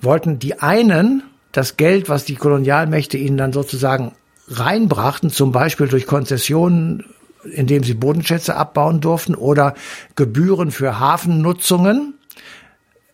wollten 0.00 0.38
die 0.38 0.60
einen 0.60 1.22
das 1.52 1.76
Geld, 1.76 2.08
was 2.08 2.24
die 2.24 2.34
Kolonialmächte 2.34 3.16
ihnen 3.16 3.36
dann 3.36 3.52
sozusagen 3.52 4.12
reinbrachten, 4.48 5.30
zum 5.30 5.52
Beispiel 5.52 5.88
durch 5.88 6.06
Konzessionen, 6.06 7.04
indem 7.44 7.82
sie 7.82 7.94
Bodenschätze 7.94 8.56
abbauen 8.56 9.00
durften 9.00 9.34
oder 9.34 9.74
Gebühren 10.16 10.70
für 10.70 10.98
Hafennutzungen, 10.98 12.14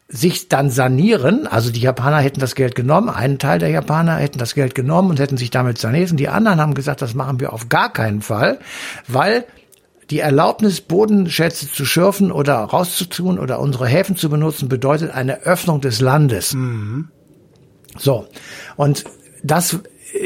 sich 0.09 0.49
dann 0.49 0.71
sanieren. 0.71 1.47
Also 1.47 1.71
die 1.71 1.81
Japaner 1.81 2.19
hätten 2.19 2.41
das 2.41 2.57
Geld 2.57 2.75
genommen, 2.75 3.09
einen 3.09 3.39
Teil 3.39 3.61
der 3.61 3.69
Japaner 3.69 4.17
hätten 4.17 4.39
das 4.39 4.55
Geld 4.55 4.75
genommen 4.75 5.11
und 5.11 5.21
hätten 5.21 5.37
sich 5.37 5.51
damit 5.51 5.79
saniert. 5.79 6.11
Und 6.11 6.17
die 6.17 6.29
anderen 6.29 6.61
haben 6.61 6.75
gesagt, 6.75 7.01
das 7.01 7.15
machen 7.15 7.39
wir 7.39 7.53
auf 7.53 7.69
gar 7.69 7.93
keinen 7.93 8.21
Fall, 8.21 8.59
weil 9.07 9.45
die 10.11 10.19
Erlaubnis, 10.19 10.81
Bodenschätze 10.81 11.71
zu 11.71 11.85
schürfen 11.85 12.33
oder 12.33 12.57
rauszutun 12.57 13.39
oder 13.39 13.61
unsere 13.61 13.87
Häfen 13.87 14.17
zu 14.17 14.29
benutzen, 14.29 14.69
bedeutet 14.69 15.13
eine 15.13 15.43
Öffnung 15.43 15.81
des 15.81 16.01
Landes. 16.01 16.55
Mhm. 16.55 17.09
So, 17.97 18.27
und 18.77 19.05
das 19.43 19.79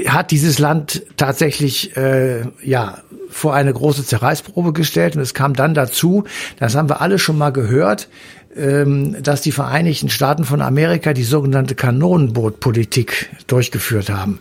hat 0.06 0.30
dieses 0.30 0.58
Land 0.58 1.02
tatsächlich 1.16 1.96
äh, 1.96 2.46
ja 2.62 2.98
vor 3.28 3.54
eine 3.54 3.72
große 3.72 4.06
Zerreißprobe 4.06 4.72
gestellt 4.72 5.16
und 5.16 5.22
es 5.22 5.34
kam 5.34 5.54
dann 5.54 5.74
dazu, 5.74 6.24
das 6.58 6.74
haben 6.74 6.88
wir 6.88 7.00
alle 7.00 7.18
schon 7.18 7.36
mal 7.36 7.50
gehört, 7.50 8.08
dass 8.54 9.42
die 9.42 9.50
Vereinigten 9.50 10.10
Staaten 10.10 10.44
von 10.44 10.60
Amerika 10.60 11.12
die 11.12 11.24
sogenannte 11.24 11.74
Kanonenbootpolitik 11.74 13.30
durchgeführt 13.48 14.10
haben. 14.10 14.38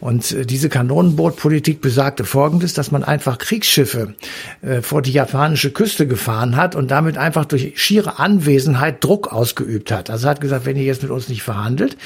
Und 0.00 0.32
äh, 0.32 0.44
diese 0.44 0.68
Kanonenbootpolitik 0.68 1.80
besagte 1.80 2.24
Folgendes, 2.24 2.74
dass 2.74 2.90
man 2.90 3.04
einfach 3.04 3.38
Kriegsschiffe 3.38 4.14
äh, 4.60 4.82
vor 4.82 5.00
die 5.00 5.12
japanische 5.12 5.70
Küste 5.70 6.06
gefahren 6.06 6.56
hat 6.56 6.74
und 6.74 6.90
damit 6.90 7.16
einfach 7.16 7.46
durch 7.46 7.72
schiere 7.76 8.18
Anwesenheit 8.18 9.02
Druck 9.02 9.32
ausgeübt 9.32 9.90
hat. 9.90 10.10
Also 10.10 10.28
hat 10.28 10.40
gesagt, 10.40 10.66
wenn 10.66 10.76
ihr 10.76 10.84
jetzt 10.84 11.02
mit 11.02 11.10
uns 11.10 11.28
nicht 11.28 11.42
verhandelt, 11.42 11.96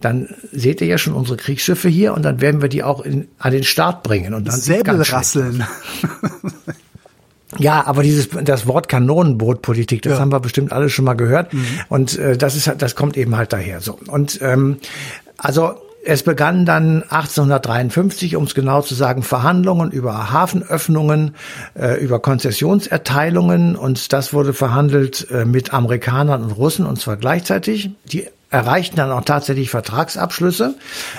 dann 0.00 0.28
seht 0.50 0.80
ihr 0.80 0.88
ja 0.88 0.98
schon 0.98 1.14
unsere 1.14 1.36
Kriegsschiffe 1.36 1.88
hier 1.88 2.14
und 2.14 2.22
dann 2.24 2.40
werden 2.40 2.60
wir 2.60 2.68
die 2.68 2.82
auch 2.82 3.00
in, 3.04 3.28
an 3.38 3.52
den 3.52 3.64
Start 3.64 4.02
bringen. 4.02 4.34
Und 4.34 4.48
dann 4.48 4.60
Säbelrasseln. 4.60 5.64
Ja, 7.58 7.86
aber 7.86 8.02
dieses 8.02 8.28
das 8.42 8.66
Wort 8.66 8.88
Kanonenbootpolitik, 8.88 10.02
das 10.02 10.14
ja. 10.14 10.18
haben 10.18 10.32
wir 10.32 10.40
bestimmt 10.40 10.72
alle 10.72 10.88
schon 10.88 11.04
mal 11.04 11.14
gehört 11.14 11.52
mhm. 11.52 11.66
und 11.88 12.18
äh, 12.18 12.36
das 12.36 12.56
ist 12.56 12.70
das 12.78 12.96
kommt 12.96 13.16
eben 13.16 13.36
halt 13.36 13.52
daher 13.52 13.80
so. 13.80 13.98
Und 14.08 14.40
ähm, 14.42 14.78
also 15.36 15.74
es 16.06 16.22
begannen 16.22 16.66
dann 16.66 17.02
1853, 17.02 18.36
um 18.36 18.44
es 18.44 18.54
genau 18.54 18.82
zu 18.82 18.94
sagen, 18.94 19.22
Verhandlungen 19.22 19.90
über 19.90 20.32
Hafenöffnungen, 20.32 21.34
äh, 21.74 21.98
über 22.02 22.20
Konzessionserteilungen 22.20 23.74
und 23.76 24.12
das 24.12 24.32
wurde 24.34 24.52
verhandelt 24.52 25.26
äh, 25.30 25.44
mit 25.44 25.72
Amerikanern 25.72 26.42
und 26.42 26.50
Russen 26.52 26.86
und 26.86 27.00
zwar 27.00 27.16
gleichzeitig. 27.16 27.90
Die 28.04 28.26
erreichten 28.50 28.96
dann 28.96 29.10
auch 29.10 29.24
tatsächlich 29.24 29.70
Vertragsabschlüsse 29.70 30.74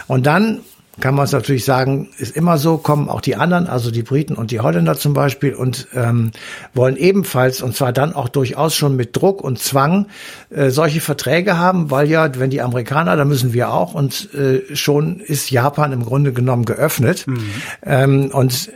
und 0.07 0.25
dann 0.25 0.59
kann 0.99 1.15
man 1.15 1.25
es 1.25 1.31
natürlich 1.31 1.65
sagen, 1.65 2.09
ist 2.17 2.35
immer 2.35 2.57
so, 2.57 2.77
kommen 2.77 3.09
auch 3.09 3.21
die 3.21 3.35
anderen, 3.35 3.67
also 3.67 3.91
die 3.91 4.03
Briten 4.03 4.35
und 4.35 4.51
die 4.51 4.59
Holländer 4.59 4.97
zum 4.97 5.13
Beispiel, 5.13 5.53
und 5.53 5.87
ähm, 5.93 6.31
wollen 6.73 6.95
ebenfalls, 6.97 7.61
und 7.61 7.75
zwar 7.75 7.91
dann 7.91 8.13
auch 8.13 8.29
durchaus 8.29 8.75
schon 8.75 8.95
mit 8.95 9.15
Druck 9.15 9.41
und 9.41 9.59
Zwang, 9.59 10.07
äh, 10.49 10.69
solche 10.69 11.01
Verträge 11.01 11.57
haben, 11.57 11.91
weil 11.91 12.09
ja, 12.09 12.29
wenn 12.39 12.49
die 12.49 12.61
Amerikaner, 12.61 13.15
dann 13.15 13.27
müssen 13.27 13.53
wir 13.53 13.71
auch, 13.71 13.93
und 13.93 14.33
äh, 14.33 14.75
schon 14.75 15.19
ist 15.19 15.51
Japan 15.51 15.91
im 15.91 16.05
Grunde 16.05 16.33
genommen 16.33 16.65
geöffnet. 16.65 17.27
Mhm. 17.27 17.49
Ähm, 17.83 18.29
und 18.31 18.71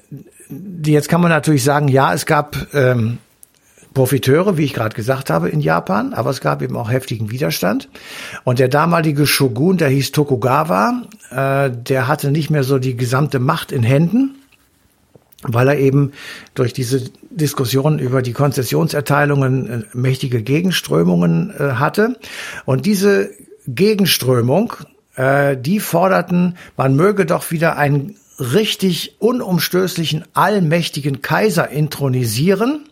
jetzt 0.85 1.09
kann 1.09 1.21
man 1.21 1.29
natürlich 1.29 1.63
sagen, 1.63 1.87
ja, 1.87 2.13
es 2.13 2.25
gab 2.25 2.73
ähm, 2.73 3.19
Profiteure, 3.93 4.57
wie 4.57 4.65
ich 4.65 4.73
gerade 4.73 4.95
gesagt 4.95 5.29
habe, 5.29 5.49
in 5.49 5.61
Japan, 5.61 6.13
aber 6.13 6.29
es 6.29 6.41
gab 6.41 6.61
eben 6.61 6.77
auch 6.77 6.91
heftigen 6.91 7.31
Widerstand. 7.31 7.89
Und 8.43 8.59
der 8.59 8.67
damalige 8.67 9.25
Shogun, 9.25 9.77
der 9.77 9.89
hieß 9.89 10.11
Tokugawa, 10.11 11.03
äh, 11.31 11.71
der 11.71 12.07
hatte 12.07 12.31
nicht 12.31 12.49
mehr 12.49 12.63
so 12.63 12.77
die 12.77 12.95
gesamte 12.95 13.39
Macht 13.39 13.71
in 13.71 13.83
Händen, 13.83 14.35
weil 15.43 15.69
er 15.69 15.79
eben 15.79 16.11
durch 16.53 16.73
diese 16.73 17.09
Diskussionen 17.29 17.99
über 17.99 18.21
die 18.21 18.33
Konzessionserteilungen 18.33 19.69
äh, 19.69 19.83
mächtige 19.93 20.43
Gegenströmungen 20.43 21.51
äh, 21.57 21.73
hatte. 21.73 22.17
Und 22.65 22.85
diese 22.85 23.31
Gegenströmung, 23.67 24.73
äh, 25.15 25.57
die 25.57 25.79
forderten, 25.79 26.57
man 26.77 26.95
möge 26.95 27.25
doch 27.25 27.51
wieder 27.51 27.77
einen 27.77 28.15
richtig 28.39 29.15
unumstößlichen, 29.19 30.25
allmächtigen 30.33 31.21
Kaiser 31.21 31.69
intronisieren 31.69 32.88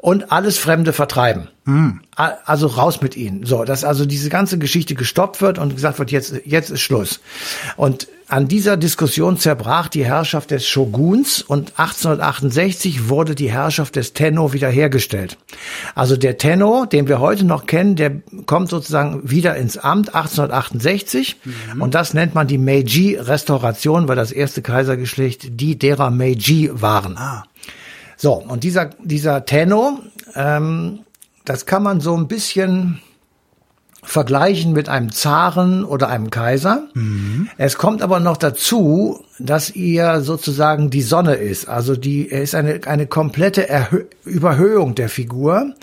und 0.00 0.30
alles 0.32 0.58
Fremde 0.58 0.92
vertreiben. 0.92 1.48
Hm. 1.64 2.00
Also 2.14 2.66
raus 2.66 3.02
mit 3.02 3.16
ihnen. 3.16 3.44
So, 3.44 3.64
dass 3.64 3.84
also 3.84 4.06
diese 4.06 4.30
ganze 4.30 4.58
Geschichte 4.58 4.94
gestoppt 4.94 5.40
wird 5.40 5.58
und 5.58 5.74
gesagt 5.74 5.98
wird, 5.98 6.10
jetzt, 6.10 6.34
jetzt 6.44 6.70
ist 6.70 6.80
Schluss. 6.80 7.20
Und 7.76 8.08
an 8.28 8.46
dieser 8.46 8.76
Diskussion 8.76 9.38
zerbrach 9.38 9.88
die 9.88 10.04
Herrschaft 10.04 10.50
des 10.50 10.66
Shoguns 10.66 11.40
und 11.40 11.78
1868 11.78 13.08
wurde 13.08 13.34
die 13.34 13.50
Herrschaft 13.50 13.96
des 13.96 14.12
Tenno 14.12 14.52
wiederhergestellt. 14.52 15.38
Also 15.94 16.16
der 16.16 16.36
Tenno, 16.36 16.84
den 16.84 17.08
wir 17.08 17.20
heute 17.20 17.44
noch 17.44 17.66
kennen, 17.66 17.96
der 17.96 18.12
kommt 18.46 18.68
sozusagen 18.68 19.28
wieder 19.28 19.56
ins 19.56 19.78
Amt 19.78 20.14
1868 20.14 21.36
mhm. 21.44 21.82
und 21.82 21.94
das 21.94 22.12
nennt 22.12 22.34
man 22.34 22.46
die 22.46 22.58
Meiji-Restauration, 22.58 24.08
weil 24.08 24.16
das 24.16 24.30
erste 24.30 24.60
Kaisergeschlecht 24.62 25.60
die 25.60 25.78
derer 25.78 26.10
Meiji 26.10 26.70
waren. 26.72 27.16
Ah. 27.16 27.44
So, 28.20 28.34
und 28.34 28.64
dieser, 28.64 28.90
dieser 29.02 29.44
Tenno, 29.44 30.00
ähm, 30.34 31.00
das 31.44 31.66
kann 31.66 31.84
man 31.84 32.00
so 32.00 32.16
ein 32.16 32.26
bisschen 32.26 33.00
vergleichen 34.02 34.72
mit 34.72 34.88
einem 34.88 35.12
Zaren 35.12 35.84
oder 35.84 36.08
einem 36.08 36.30
Kaiser. 36.30 36.88
Mhm. 36.94 37.48
Es 37.58 37.78
kommt 37.78 38.02
aber 38.02 38.20
noch 38.20 38.36
dazu, 38.36 39.22
dass 39.38 39.70
ihr 39.70 40.20
sozusagen 40.22 40.90
die 40.90 41.02
Sonne 41.02 41.34
ist. 41.34 41.68
Also 41.68 41.94
die, 41.94 42.30
er 42.30 42.42
ist 42.42 42.54
eine, 42.54 42.80
eine 42.86 43.06
komplette 43.06 43.68
Erhö 43.68 44.04
Überhöhung 44.24 44.94
der 44.94 45.08
Figur. 45.08 45.74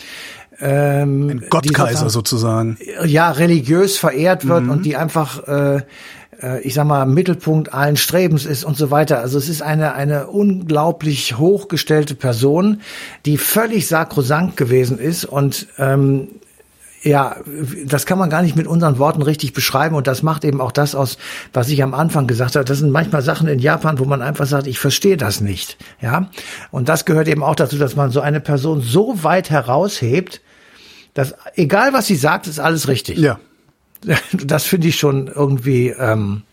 Ähm, 0.60 1.30
Ein 1.30 1.46
Gottkaiser 1.50 2.10
sozusagen, 2.10 2.78
sozusagen. 2.78 3.10
Ja, 3.10 3.32
religiös 3.32 3.98
verehrt 3.98 4.48
wird 4.48 4.64
mhm. 4.64 4.70
und 4.72 4.86
die 4.86 4.96
einfach 4.98 5.48
äh, 5.48 5.76
äh, 5.78 5.82
ich 6.62 6.74
sag 6.74 6.86
mal, 6.86 7.06
Mittelpunkt 7.06 7.74
allen 7.74 7.98
Strebens 7.98 8.46
ist 8.46 8.64
und 8.64 8.78
so 8.78 8.92
weiter. 8.92 9.20
Also 9.20 9.38
es 9.38 9.50
ist 9.50 9.62
eine, 9.62 9.94
eine 9.94 10.28
unglaublich 10.28 11.38
hochgestellte 11.38 12.16
Person, 12.16 12.82
die 13.26 13.38
völlig 13.38 13.88
sakrosankt 13.88 14.58
gewesen 14.58 15.00
ist 15.00 15.26
und 15.26 15.68
ähm, 15.78 16.28
ja, 17.06 17.36
das 17.86 18.08
kann 18.08 18.18
man 18.18 18.32
gar 18.32 18.42
nicht 18.42 18.56
mit 18.56 18.66
unseren 18.66 18.98
Worten 18.98 19.22
richtig 19.22 19.54
beschreiben 19.54 19.96
und 19.96 20.08
das 20.08 20.24
macht 20.24 20.44
eben 20.44 20.60
auch 20.60 20.72
das 20.72 20.96
aus, 20.96 21.20
was 21.54 21.70
ich 21.70 21.84
am 21.84 21.94
Anfang 21.94 22.26
gesagt 22.26 22.56
habe. 22.56 22.66
Das 22.66 22.80
sind 22.80 22.90
manchmal 22.90 23.22
Sachen 23.22 23.48
in 23.48 23.60
Japan, 23.60 24.00
wo 24.00 24.06
man 24.06 24.24
einfach 24.24 24.48
sagt, 24.48 24.66
ich 24.66 24.80
verstehe 24.80 25.16
das 25.16 25.40
nicht. 25.40 25.78
Ja, 26.02 26.32
und 26.72 26.90
das 26.90 27.06
gehört 27.06 27.28
eben 27.28 27.44
auch 27.44 27.56
dazu, 27.56 27.78
dass 27.78 27.96
man 27.96 28.10
so 28.10 28.22
eine 28.22 28.40
Person 28.40 28.82
so 28.82 29.24
weit 29.24 29.52
heraushebt, 29.52 30.42
dass 31.14 31.36
egal 31.56 31.94
was 31.94 32.08
sie 32.08 32.16
sagt, 32.16 32.48
ist 32.48 32.60
alles 32.60 32.88
richtig. 32.88 33.20
Ja. 33.20 33.40
das 34.34 34.64
finde 34.64 34.88
ich 34.88 34.98
schon 34.98 35.28
irgendwie. 35.28 35.90
Ähm, 35.90 36.44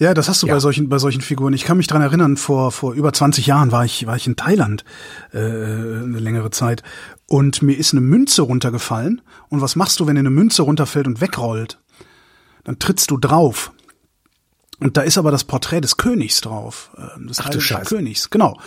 ja, 0.00 0.12
das 0.12 0.28
hast 0.28 0.42
du 0.42 0.48
ja. 0.48 0.54
bei 0.54 0.60
solchen 0.60 0.88
bei 0.88 0.98
solchen 0.98 1.20
Figuren. 1.20 1.52
Ich 1.52 1.64
kann 1.64 1.76
mich 1.76 1.86
dran 1.86 2.02
erinnern, 2.02 2.36
vor 2.36 2.72
vor 2.72 2.94
über 2.94 3.12
20 3.12 3.46
Jahren 3.46 3.70
war 3.72 3.84
ich 3.84 4.06
war 4.06 4.16
ich 4.16 4.26
in 4.26 4.36
Thailand 4.36 4.84
äh, 5.32 5.38
eine 5.38 6.18
längere 6.18 6.50
Zeit 6.50 6.82
und 7.26 7.62
mir 7.62 7.78
ist 7.78 7.92
eine 7.92 8.00
Münze 8.00 8.42
runtergefallen. 8.42 9.22
Und 9.48 9.60
was 9.60 9.76
machst 9.76 10.00
du, 10.00 10.06
wenn 10.06 10.16
dir 10.16 10.20
eine 10.20 10.30
Münze 10.30 10.62
runterfällt 10.62 11.06
und 11.06 11.20
wegrollt? 11.20 11.78
Dann 12.64 12.78
trittst 12.78 13.10
du 13.10 13.18
drauf. 13.18 13.72
Und 14.80 14.96
da 14.96 15.02
ist 15.02 15.18
aber 15.18 15.30
das 15.30 15.44
Porträt 15.44 15.80
des 15.80 15.96
Königs 15.96 16.40
drauf, 16.40 16.90
ähm, 16.98 17.28
des 17.28 17.40
Ach, 17.40 17.50
Königs, 17.84 18.28
genau. 18.28 18.58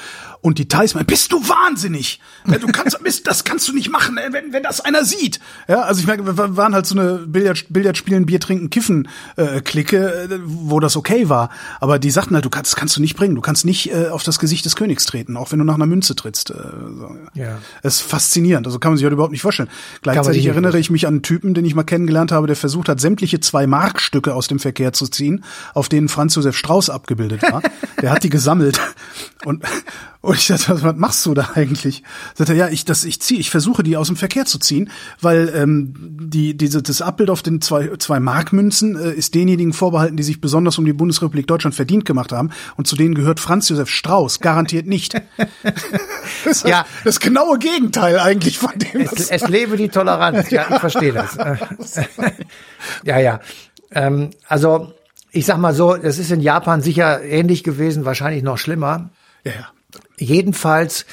Und 0.47 0.59
die 0.59 0.69
Thais 0.69 0.93
meinen, 0.93 1.05
bist 1.05 1.33
du 1.33 1.41
wahnsinnig? 1.41 2.21
Du 2.45 2.67
kannst, 2.67 2.97
das 3.25 3.43
kannst 3.43 3.67
du 3.67 3.73
nicht 3.73 3.91
machen, 3.91 4.17
wenn, 4.31 4.53
wenn 4.53 4.63
das 4.63 4.79
einer 4.79 5.03
sieht. 5.03 5.41
Ja, 5.67 5.81
also 5.81 5.99
ich 5.99 6.07
merke, 6.07 6.25
wir 6.25 6.55
waren 6.55 6.73
halt 6.73 6.85
so 6.85 6.97
eine 6.97 7.17
Billard, 7.27 7.65
Billard 7.67 7.97
spielen, 7.97 8.25
Bier 8.25 8.39
trinken, 8.39 8.69
kiffen 8.69 9.09
äh, 9.35 9.59
Clique, 9.59 9.97
äh, 9.97 10.39
wo 10.45 10.79
das 10.79 10.95
okay 10.95 11.27
war. 11.27 11.49
Aber 11.81 11.99
die 11.99 12.09
sagten 12.11 12.33
halt, 12.33 12.45
du 12.45 12.49
kannst, 12.49 12.71
das 12.71 12.77
kannst 12.77 12.95
du 12.95 13.01
nicht 13.01 13.17
bringen. 13.17 13.35
Du 13.35 13.41
kannst 13.41 13.65
nicht 13.65 13.91
äh, 13.91 14.07
auf 14.07 14.23
das 14.23 14.39
Gesicht 14.39 14.63
des 14.63 14.77
Königs 14.77 15.05
treten, 15.05 15.35
auch 15.35 15.51
wenn 15.51 15.59
du 15.59 15.65
nach 15.65 15.75
einer 15.75 15.85
Münze 15.85 16.15
trittst. 16.15 16.51
Äh, 16.51 16.53
so. 16.53 17.17
Ja. 17.33 17.57
Das 17.83 17.95
ist 17.95 18.01
faszinierend. 18.03 18.67
Also 18.67 18.79
kann 18.79 18.91
man 18.93 18.97
sich 18.97 19.03
halt 19.03 19.11
überhaupt 19.11 19.33
nicht 19.33 19.41
vorstellen. 19.41 19.67
Gleichzeitig 20.01 20.45
erinnere 20.45 20.79
ich 20.79 20.89
mich 20.89 21.07
an 21.07 21.15
einen 21.15 21.23
Typen, 21.23 21.55
den 21.55 21.65
ich 21.65 21.75
mal 21.75 21.83
kennengelernt 21.83 22.31
habe, 22.31 22.47
der 22.47 22.55
versucht 22.55 22.87
hat, 22.87 23.01
sämtliche 23.01 23.41
zwei 23.41 23.67
Markstücke 23.67 24.33
aus 24.33 24.47
dem 24.47 24.59
Verkehr 24.59 24.93
zu 24.93 25.07
ziehen, 25.07 25.43
auf 25.73 25.89
denen 25.89 26.07
Franz 26.07 26.35
Josef 26.35 26.55
Strauß 26.55 26.89
abgebildet 26.89 27.41
war. 27.43 27.61
der 28.01 28.11
hat 28.11 28.23
die 28.23 28.29
gesammelt 28.29 28.79
und 29.43 29.61
und 30.27 30.35
ich 30.35 30.47
dachte, 30.47 30.83
was 30.83 30.95
machst 30.97 31.25
du 31.25 31.33
da 31.33 31.51
eigentlich? 31.55 32.03
Sagt 32.33 32.49
er, 32.49 32.55
ja, 32.57 32.67
ich 32.67 32.83
das 32.83 33.05
ich 33.05 33.21
ziehe, 33.21 33.39
ich 33.39 33.49
versuche 33.49 33.81
die 33.81 33.95
aus 33.95 34.07
dem 34.07 34.17
Verkehr 34.17 34.43
zu 34.43 34.59
ziehen, 34.59 34.89
weil 35.21 35.49
ähm, 35.55 35.93
die 36.19 36.57
diese 36.57 36.83
das 36.83 37.01
Abbild 37.01 37.29
auf 37.29 37.43
den 37.43 37.61
zwei 37.61 37.95
zwei 37.97 38.19
Markmünzen 38.19 38.97
äh, 38.97 39.13
ist 39.13 39.35
denjenigen 39.35 39.71
vorbehalten, 39.71 40.17
die 40.17 40.23
sich 40.23 40.41
besonders 40.41 40.77
um 40.77 40.83
die 40.83 40.91
Bundesrepublik 40.91 41.47
Deutschland 41.47 41.75
verdient 41.75 42.03
gemacht 42.03 42.33
haben 42.33 42.49
und 42.75 42.87
zu 42.87 42.97
denen 42.97 43.15
gehört 43.15 43.39
Franz 43.39 43.69
Josef 43.69 43.87
Strauß 43.89 44.41
garantiert 44.41 44.85
nicht. 44.85 45.13
das 46.43 46.63
ja, 46.63 46.85
das 47.05 47.21
genaue 47.21 47.57
Gegenteil 47.57 48.19
eigentlich 48.19 48.59
von 48.59 48.77
dem. 48.77 48.99
Es, 48.99 49.29
es 49.29 49.47
lebe 49.47 49.77
die 49.77 49.87
Toleranz. 49.87 50.49
Ja, 50.49 50.65
ich 50.69 50.79
verstehe 50.79 51.13
das. 51.13 51.37
ja, 53.05 53.17
ja. 53.17 53.39
Ähm, 53.91 54.31
also 54.49 54.91
ich 55.31 55.45
sag 55.45 55.57
mal 55.57 55.73
so, 55.73 55.95
das 55.95 56.19
ist 56.19 56.31
in 56.31 56.41
Japan 56.41 56.81
sicher 56.81 57.23
ähnlich 57.23 57.63
gewesen, 57.63 58.03
wahrscheinlich 58.03 58.43
noch 58.43 58.57
schlimmer. 58.57 59.09
Ja, 59.45 59.53
ja. 59.53 59.67
Jedenfalls 60.19 61.05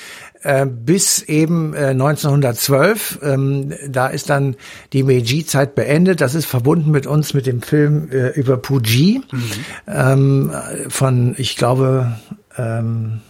äh, 0.43 0.67
bis 0.67 1.23
eben 1.23 1.75
äh, 1.75 1.89
1912, 1.89 3.21
ähm, 3.23 3.73
da 3.89 4.09
ist 4.09 4.31
dann 4.31 4.57
die 4.93 5.03
Meiji-Zeit 5.03 5.75
beendet. 5.75 6.21
Das 6.21 6.35
ist 6.35 6.47
verbunden 6.47 6.91
mit 6.91 7.07
uns 7.07 7.35
mit 7.35 7.47
dem 7.47 7.63
Film 7.63 8.11
äh, 8.11 8.29
über 8.31 8.57
Puji 8.57 9.23
mhm. 9.31 9.43
ähm, 9.87 10.53
von, 10.89 11.35
ich 11.39 11.57
glaube, 11.57 12.19
ähm, 12.57 13.21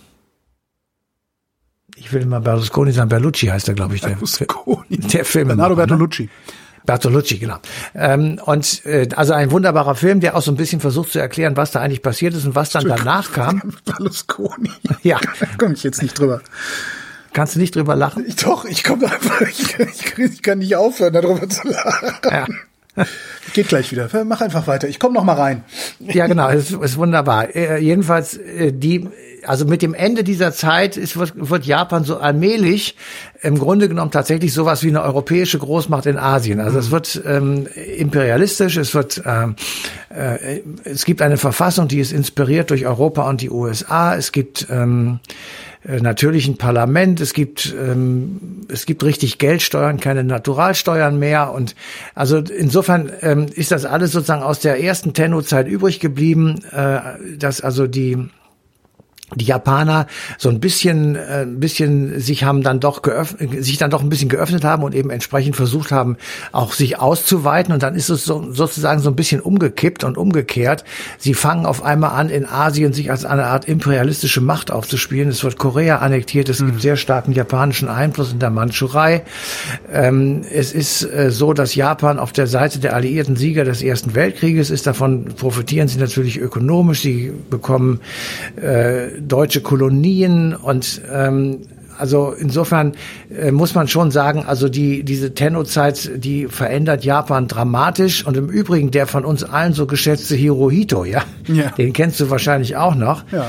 ich 1.97 2.12
will 2.12 2.26
mal 2.26 2.40
Berlusconi 2.40 2.93
sagen, 2.93 3.09
Berlucci 3.09 3.47
heißt 3.47 3.69
er, 3.69 3.75
glaube 3.75 3.95
ich, 3.95 4.00
der, 4.00 4.11
Berlusconi. 4.11 4.99
der 4.99 5.25
Film. 5.25 5.49
Bernardo 5.49 5.76
ne? 5.76 6.28
Bertolucci. 6.87 7.38
Genau. 7.38 7.57
Ähm, 7.95 8.41
und 8.45 8.85
äh, 8.85 9.09
also 9.17 9.33
ein 9.33 9.50
wunderbarer 9.50 9.95
Film, 9.95 10.21
der 10.21 10.37
auch 10.37 10.43
so 10.43 10.53
ein 10.53 10.57
bisschen 10.57 10.81
versucht 10.81 11.12
zu 11.12 11.19
erklären, 11.19 11.57
was 11.57 11.71
da 11.71 11.81
eigentlich 11.81 12.03
passiert 12.03 12.35
ist 12.35 12.45
und 12.45 12.55
was 12.55 12.71
dann 12.71 12.87
danach 12.87 13.33
kam. 13.33 13.62
Berlusconi. 13.85 14.71
Ja. 15.03 15.19
Da 15.41 15.47
komme 15.59 15.75
ich 15.75 15.83
jetzt 15.83 16.03
nicht 16.03 16.19
drüber. 16.19 16.41
Kannst 17.35 17.57
du 17.57 17.59
nicht 17.59 17.75
drüber 17.75 17.95
lachen? 17.95 18.25
Ich, 18.26 18.37
doch, 18.37 18.64
ich 18.64 18.85
komme 18.85 19.11
einfach, 19.11 19.41
ich, 19.43 19.79
ich, 19.79 20.19
ich, 20.19 20.43
kann 20.43 20.59
nicht 20.59 20.76
aufhören, 20.76 21.12
darüber 21.12 21.47
zu 21.49 21.69
lachen. 21.69 22.11
Ja. 22.31 22.47
Geht 23.53 23.69
gleich 23.69 23.91
wieder. 23.91 24.09
Mach 24.25 24.41
einfach 24.41 24.67
weiter. 24.67 24.88
Ich 24.88 25.00
komme 25.00 25.14
noch 25.14 25.25
mal 25.25 25.35
rein. 25.35 25.64
Ja, 25.99 26.26
genau. 26.26 26.49
Es 26.49 26.71
ist, 26.71 26.81
ist 26.81 26.97
wunderbar. 26.97 27.55
Äh, 27.55 27.79
jedenfalls 27.79 28.37
äh, 28.37 28.73
die, 28.73 29.09
also 29.46 29.64
mit 29.64 29.82
dem 29.82 29.94
Ende 29.94 30.24
dieser 30.24 30.52
Zeit 30.52 30.96
ist, 30.96 31.16
wird, 31.16 31.32
wird 31.36 31.64
Japan 31.64 32.04
so 32.04 32.18
allmählich 32.18 32.96
im 33.42 33.58
Grunde 33.58 33.88
genommen 33.88 34.10
tatsächlich 34.10 34.52
sowas 34.52 34.82
wie 34.82 34.88
eine 34.88 35.02
europäische 35.02 35.58
Großmacht 35.58 36.06
in 36.06 36.18
Asien. 36.18 36.60
Also 36.60 36.78
es 36.78 36.90
wird 36.90 37.22
ähm, 37.26 37.66
imperialistisch. 37.96 38.76
Es 38.76 38.94
wird, 38.94 39.22
ähm, 39.26 39.56
äh, 40.08 40.60
es 40.84 41.04
gibt 41.04 41.22
eine 41.22 41.36
Verfassung, 41.36 41.88
die 41.88 42.00
ist 42.00 42.12
inspiriert 42.12 42.70
durch 42.70 42.86
Europa 42.86 43.28
und 43.28 43.40
die 43.40 43.50
USA. 43.50 44.14
Es 44.16 44.32
gibt 44.32 44.66
ähm, 44.70 45.20
äh, 45.86 46.00
natürlich 46.00 46.48
ein 46.48 46.56
Parlament, 46.56 47.20
es 47.20 47.34
gibt 47.34 47.74
ähm, 47.78 48.64
es 48.68 48.86
gibt 48.86 49.04
richtig 49.04 49.38
Geldsteuern, 49.38 50.00
keine 50.00 50.24
Naturalsteuern 50.24 51.18
mehr 51.18 51.52
und 51.52 51.74
also 52.14 52.38
insofern 52.38 53.12
ähm, 53.20 53.46
ist 53.54 53.70
das 53.70 53.84
alles 53.84 54.12
sozusagen 54.12 54.42
aus 54.42 54.60
der 54.60 54.82
ersten 54.82 55.12
Tenno-Zeit 55.12 55.68
übrig 55.68 56.00
geblieben, 56.00 56.62
äh, 56.72 57.00
dass 57.36 57.60
also 57.60 57.86
die 57.86 58.30
die 59.35 59.47
Japaner 59.47 60.07
so 60.38 60.50
ein 60.50 60.61
bisschen, 60.61 61.16
äh, 61.16 61.43
ein 61.43 61.59
bisschen 61.59 62.21
sich 62.21 62.45
haben 62.45 62.62
dann 62.62 62.78
doch 62.78 63.02
geöffnet, 63.02 63.64
sich 63.64 63.78
dann 63.78 63.90
doch 63.90 64.02
ein 64.02 64.11
bisschen 64.11 64.28
geöffnet 64.28 64.64
haben 64.64 64.83
und 64.83 64.95
eben 64.95 65.11
entsprechend 65.11 65.57
versucht 65.57 65.93
haben, 65.93 66.16
auch 66.52 66.75
sich 66.75 66.99
auszuweiten. 66.99 67.73
Und 67.73 67.83
dann 67.83 67.95
ist 67.95 68.11
es 68.11 68.25
so, 68.25 68.52
sozusagen 68.52 69.00
so 69.00 69.09
ein 69.09 69.16
bisschen 69.16 69.40
umgekippt 69.40 70.04
und 70.04 70.19
umgekehrt. 70.19 70.85
Sie 71.19 71.33
fangen 71.33 71.64
auf 71.64 71.83
einmal 71.83 72.11
an, 72.11 72.28
in 72.28 72.47
Asien 72.47 72.93
sich 72.93 73.11
als 73.11 73.25
eine 73.25 73.47
Art 73.47 73.66
imperialistische 73.66 74.43
Macht 74.43 74.71
aufzuspielen. 74.71 75.31
Es 75.31 75.43
wird 75.43 75.59
Korea 75.59 75.99
annektiert. 75.99 76.50
Es 76.50 76.61
mhm. 76.61 76.66
gibt 76.66 76.83
sehr 76.83 76.97
starken 76.97 77.33
japanischen 77.33 77.88
Einfluss 77.88 78.33
in 78.33 78.40
der 78.40 78.50
Mandschurei. 78.50 79.25
Ähm, 79.90 80.43
es 80.52 80.73
ist 80.73 81.02
äh, 81.02 81.31
so, 81.31 81.54
dass 81.54 81.75
Japan 81.75 82.19
auf 82.19 82.33
der 82.33 82.47
Seite 82.47 82.78
der 82.78 82.95
alliierten 82.95 83.37
Sieger 83.37 83.64
des 83.64 83.83
Ersten 83.83 84.14
Weltkrieges 84.14 84.69
ist. 84.69 84.87
Davon 84.87 85.25
profitieren 85.37 85.88
sie 85.88 85.99
natürlich 85.99 86.38
ökonomisch. 86.38 87.00
Sie 87.00 87.33
bekommen 87.49 88.00
äh, 88.57 89.13
deutsche 89.21 89.61
Kolonien 89.61 90.54
und 90.54 91.00
ähm, 91.12 91.61
also 91.99 92.35
insofern 92.37 92.92
äh, 93.30 93.50
muss 93.52 93.75
man 93.75 93.88
schon 93.88 94.11
sagen, 94.11 94.44
also 94.47 94.68
die 94.68 95.04
diese 95.04 95.35
Tenno-Zeit, 95.35 96.11
die 96.16 96.47
verändert 96.49 97.04
Japan 97.04 97.49
dramatisch 97.49 98.26
und 98.26 98.37
im 98.37 98.49
Übrigen 98.49 98.90
der 98.90 99.06
von 99.06 99.25
uns 99.25 99.44
allen 99.44 99.73
so 99.73 99.87
geschätzte 99.87 100.35
Hirohito, 100.35 101.04
ja, 101.04 101.23
ja. 101.47 101.71
den 101.71 101.92
kennst 101.92 102.21
du 102.21 102.30
wahrscheinlich 102.30 102.76
auch 102.76 102.94
noch. 102.94 103.25
Ja. 103.30 103.47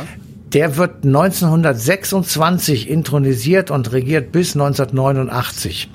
Der 0.53 0.77
wird 0.77 1.03
1926 1.03 2.89
intronisiert 2.89 3.72
und 3.72 3.91
regiert 3.91 4.31
bis 4.31 4.55
1989. 4.55 5.89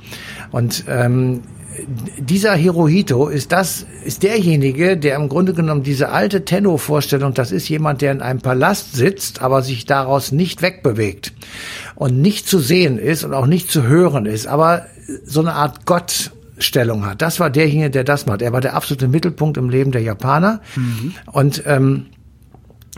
Und 0.50 0.84
ähm, 0.88 1.42
dieser 2.18 2.54
Hirohito 2.54 3.28
ist 3.28 3.52
das, 3.52 3.86
ist 4.04 4.22
derjenige, 4.22 4.96
der 4.96 5.16
im 5.16 5.28
Grunde 5.28 5.54
genommen 5.54 5.82
diese 5.82 6.10
alte 6.10 6.44
Tenno-Vorstellung, 6.44 7.34
das 7.34 7.52
ist 7.52 7.68
jemand, 7.68 8.02
der 8.02 8.12
in 8.12 8.20
einem 8.22 8.40
Palast 8.40 8.94
sitzt, 8.94 9.40
aber 9.42 9.62
sich 9.62 9.86
daraus 9.86 10.32
nicht 10.32 10.62
wegbewegt 10.62 11.32
und 11.94 12.20
nicht 12.20 12.48
zu 12.48 12.58
sehen 12.58 12.98
ist 12.98 13.24
und 13.24 13.34
auch 13.34 13.46
nicht 13.46 13.70
zu 13.70 13.84
hören 13.84 14.26
ist, 14.26 14.46
aber 14.46 14.86
so 15.24 15.40
eine 15.40 15.54
Art 15.54 15.86
Gott 15.86 16.32
Stellung 16.58 17.06
hat. 17.06 17.22
Das 17.22 17.40
war 17.40 17.50
derjenige, 17.50 17.90
der 17.90 18.04
das 18.04 18.26
macht. 18.26 18.42
Er 18.42 18.52
war 18.52 18.60
der 18.60 18.74
absolute 18.74 19.08
Mittelpunkt 19.08 19.56
im 19.56 19.70
Leben 19.70 19.92
der 19.92 20.02
Japaner. 20.02 20.60
Mhm. 20.76 21.14
Und 21.26 21.62
ähm, 21.66 22.06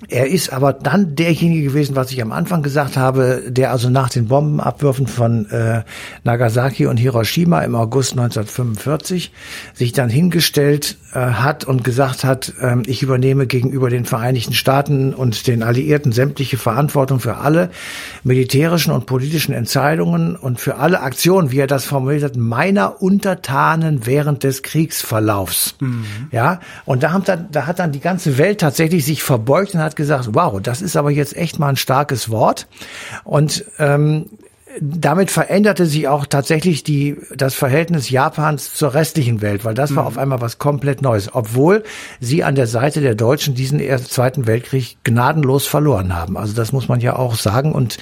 er 0.09 0.27
ist 0.27 0.53
aber 0.53 0.73
dann 0.73 1.15
derjenige 1.15 1.69
gewesen, 1.69 1.97
was 1.97 2.11
ich 2.11 2.21
am 2.23 2.33
Anfang 2.33 2.63
gesagt 2.63 2.97
habe, 2.97 3.43
der 3.49 3.71
also 3.71 3.89
nach 3.89 4.11
den 4.11 4.29
Bombenabwürfen 4.29 5.07
von 5.07 5.49
äh, 5.51 5.83
Nagasaki 6.25 6.87
und 6.87 6.97
Hiroshima 6.97 7.61
im 7.61 7.75
August 7.75 8.13
1945 8.13 9.33
sich 9.75 9.93
dann 9.93 10.11
hingestellt 10.11 10.97
äh, 11.13 11.19
hat 11.19 11.65
und 11.65 11.85
gesagt 11.85 12.25
hat, 12.25 12.53
äh, 12.61 12.77
ich 12.87 13.03
übernehme 13.03 13.47
gegenüber 13.47 13.91
den 13.91 14.05
Vereinigten 14.05 14.55
Staaten 14.55 15.15
und 15.15 15.47
den 15.47 15.63
Alliierten 15.63 16.13
sämtliche 16.13 16.57
Verantwortung 16.57 17.21
für 17.21 17.37
alle 17.37 17.71
militärischen 18.25 18.93
und 18.93 19.07
politischen 19.07 19.53
Entscheidungen 19.53 20.37
und 20.37 20.61
für 20.61 20.77
alle 20.77 21.01
Aktionen, 21.01 21.51
wie 21.51 21.59
er 21.59 21.67
das 21.67 21.85
formuliert 21.85 22.25
hat, 22.25 22.37
meiner 22.37 23.03
Untertanen 23.03 24.07
während 24.07 24.43
des 24.43 24.63
Kriegsverlaufs. 24.63 25.77
Mhm. 25.81 26.05
Ja, 26.31 26.61
und 26.85 27.03
da, 27.03 27.13
haben 27.13 27.25
dann, 27.25 27.49
da 27.53 27.67
hat 27.67 27.79
dann 27.79 27.93
die 27.93 28.01
ganze 28.01 28.39
Welt 28.39 28.61
tatsächlich 28.61 29.05
sich 29.05 29.23
verbeugt 29.23 29.75
und 29.75 29.81
hat 29.81 29.92
gesagt, 29.97 30.31
wow, 30.33 30.61
das 30.61 30.83
ist 30.83 30.97
aber 30.97 31.11
jetzt 31.11 31.37
echt 31.37 31.59
mal 31.59 31.69
ein 31.69 31.77
starkes 31.77 32.31
Wort. 32.31 32.67
Und 33.25 33.65
ähm, 33.79 34.27
damit 34.81 35.31
veränderte 35.31 35.87
sich 35.87 36.09
auch 36.09 36.27
tatsächlich 36.27 36.83
die, 36.83 37.17
das 37.35 37.55
Verhältnis 37.55 38.11
Japans 38.11 38.75
zur 38.75 38.95
restlichen 38.95 39.43
Welt, 39.43 39.65
weil 39.65 39.75
das 39.75 39.95
war 39.95 40.05
mhm. 40.05 40.09
auf 40.09 40.19
einmal 40.19 40.41
was 40.41 40.59
komplett 40.59 41.03
Neues, 41.03 41.35
obwohl 41.35 41.83
sie 42.21 42.45
an 42.45 42.55
der 42.55 42.67
Seite 42.67 43.01
der 43.01 43.15
Deutschen 43.15 43.55
diesen 43.55 43.81
Zweiten 44.05 44.47
Weltkrieg 44.47 44.97
gnadenlos 45.05 45.67
verloren 45.67 46.15
haben. 46.15 46.37
Also 46.37 46.55
das 46.55 46.73
muss 46.73 46.89
man 46.89 47.01
ja 47.01 47.17
auch 47.17 47.35
sagen. 47.35 47.73
Und 47.73 47.99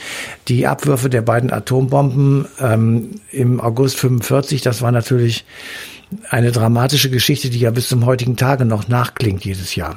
die 0.49 0.67
Abwürfe 0.67 1.11
der 1.11 1.23
beiden 1.23 1.53
Atombomben 1.53 2.47
ähm, 2.61 3.21
im 3.31 3.61
August 3.61 3.99
45, 3.99 4.63
das 4.63 4.83
war 4.83 4.93
natürlich 4.93 5.45
eine 6.29 6.53
dramatische 6.53 7.11
Geschichte, 7.11 7.51
die 7.51 7.61
ja 7.61 7.71
bis 7.71 7.89
zum 7.89 8.05
heutigen 8.07 8.37
Tage 8.37 8.65
noch 8.65 8.89
nachklingt 8.89 9.45
jedes 9.45 9.75
Jahr. 9.75 9.97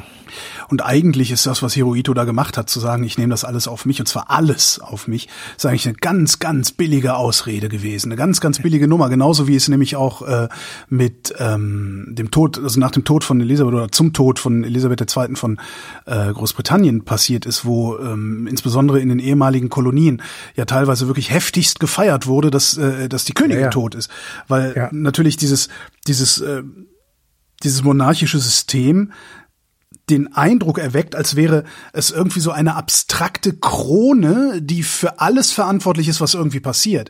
Und 0.73 0.81
eigentlich 0.83 1.29
ist 1.29 1.45
das, 1.45 1.61
was 1.61 1.75
Hirohito 1.75 2.15
da 2.15 2.23
gemacht 2.23 2.57
hat, 2.57 2.67
zu 2.67 2.79
sagen, 2.79 3.03
ich 3.03 3.19
nehme 3.19 3.29
das 3.29 3.43
alles 3.43 3.67
auf 3.67 3.85
mich, 3.85 3.99
und 3.99 4.07
zwar 4.07 4.31
alles 4.31 4.79
auf 4.79 5.07
mich, 5.07 5.29
ist 5.55 5.67
eigentlich 5.67 5.85
eine 5.87 5.93
ganz, 5.93 6.39
ganz 6.39 6.71
billige 6.71 7.13
Ausrede 7.13 7.69
gewesen. 7.69 8.07
Eine 8.07 8.15
ganz, 8.15 8.41
ganz 8.41 8.57
billige 8.57 8.87
Nummer. 8.87 9.07
Genauso 9.09 9.47
wie 9.47 9.55
es 9.55 9.67
nämlich 9.67 9.95
auch 9.95 10.23
äh, 10.23 10.49
mit 10.89 11.31
ähm, 11.37 12.07
dem 12.09 12.31
Tod, 12.31 12.57
also 12.57 12.79
nach 12.79 12.89
dem 12.89 13.03
Tod 13.03 13.23
von 13.23 13.39
Elisabeth 13.39 13.71
oder 13.71 13.91
zum 13.91 14.13
Tod 14.13 14.39
von 14.39 14.63
Elisabeth 14.63 15.15
II. 15.15 15.35
von 15.35 15.59
äh, 16.07 16.33
Großbritannien 16.33 17.05
passiert 17.05 17.45
ist, 17.45 17.65
wo 17.65 17.99
ähm, 17.99 18.47
insbesondere 18.47 18.99
in 18.99 19.09
den 19.09 19.19
ehemaligen 19.19 19.69
Kolonien 19.69 20.23
ja 20.55 20.65
teilweise 20.65 21.05
wirklich 21.05 21.29
heftigst 21.29 21.79
gefeiert 21.79 22.25
wurde, 22.25 22.49
dass, 22.49 22.79
äh, 22.79 23.07
dass 23.09 23.25
die 23.25 23.33
Königin 23.33 23.59
ja, 23.59 23.65
ja. 23.65 23.69
tot 23.69 23.93
ist. 23.93 24.09
Weil 24.47 24.73
ja. 24.75 24.89
natürlich 24.91 25.37
dieses, 25.37 25.69
dieses, 26.07 26.41
äh, 26.41 26.63
dieses 27.61 27.83
monarchische 27.83 28.39
System 28.39 29.11
den 30.09 30.33
Eindruck 30.33 30.79
erweckt, 30.79 31.15
als 31.15 31.35
wäre 31.35 31.63
es 31.93 32.11
irgendwie 32.11 32.41
so 32.41 32.51
eine 32.51 32.75
abstrakte 32.75 33.53
Krone, 33.53 34.61
die 34.61 34.83
für 34.83 35.19
alles 35.19 35.51
verantwortlich 35.51 36.07
ist, 36.07 36.19
was 36.19 36.33
irgendwie 36.33 36.59
passiert 36.59 37.09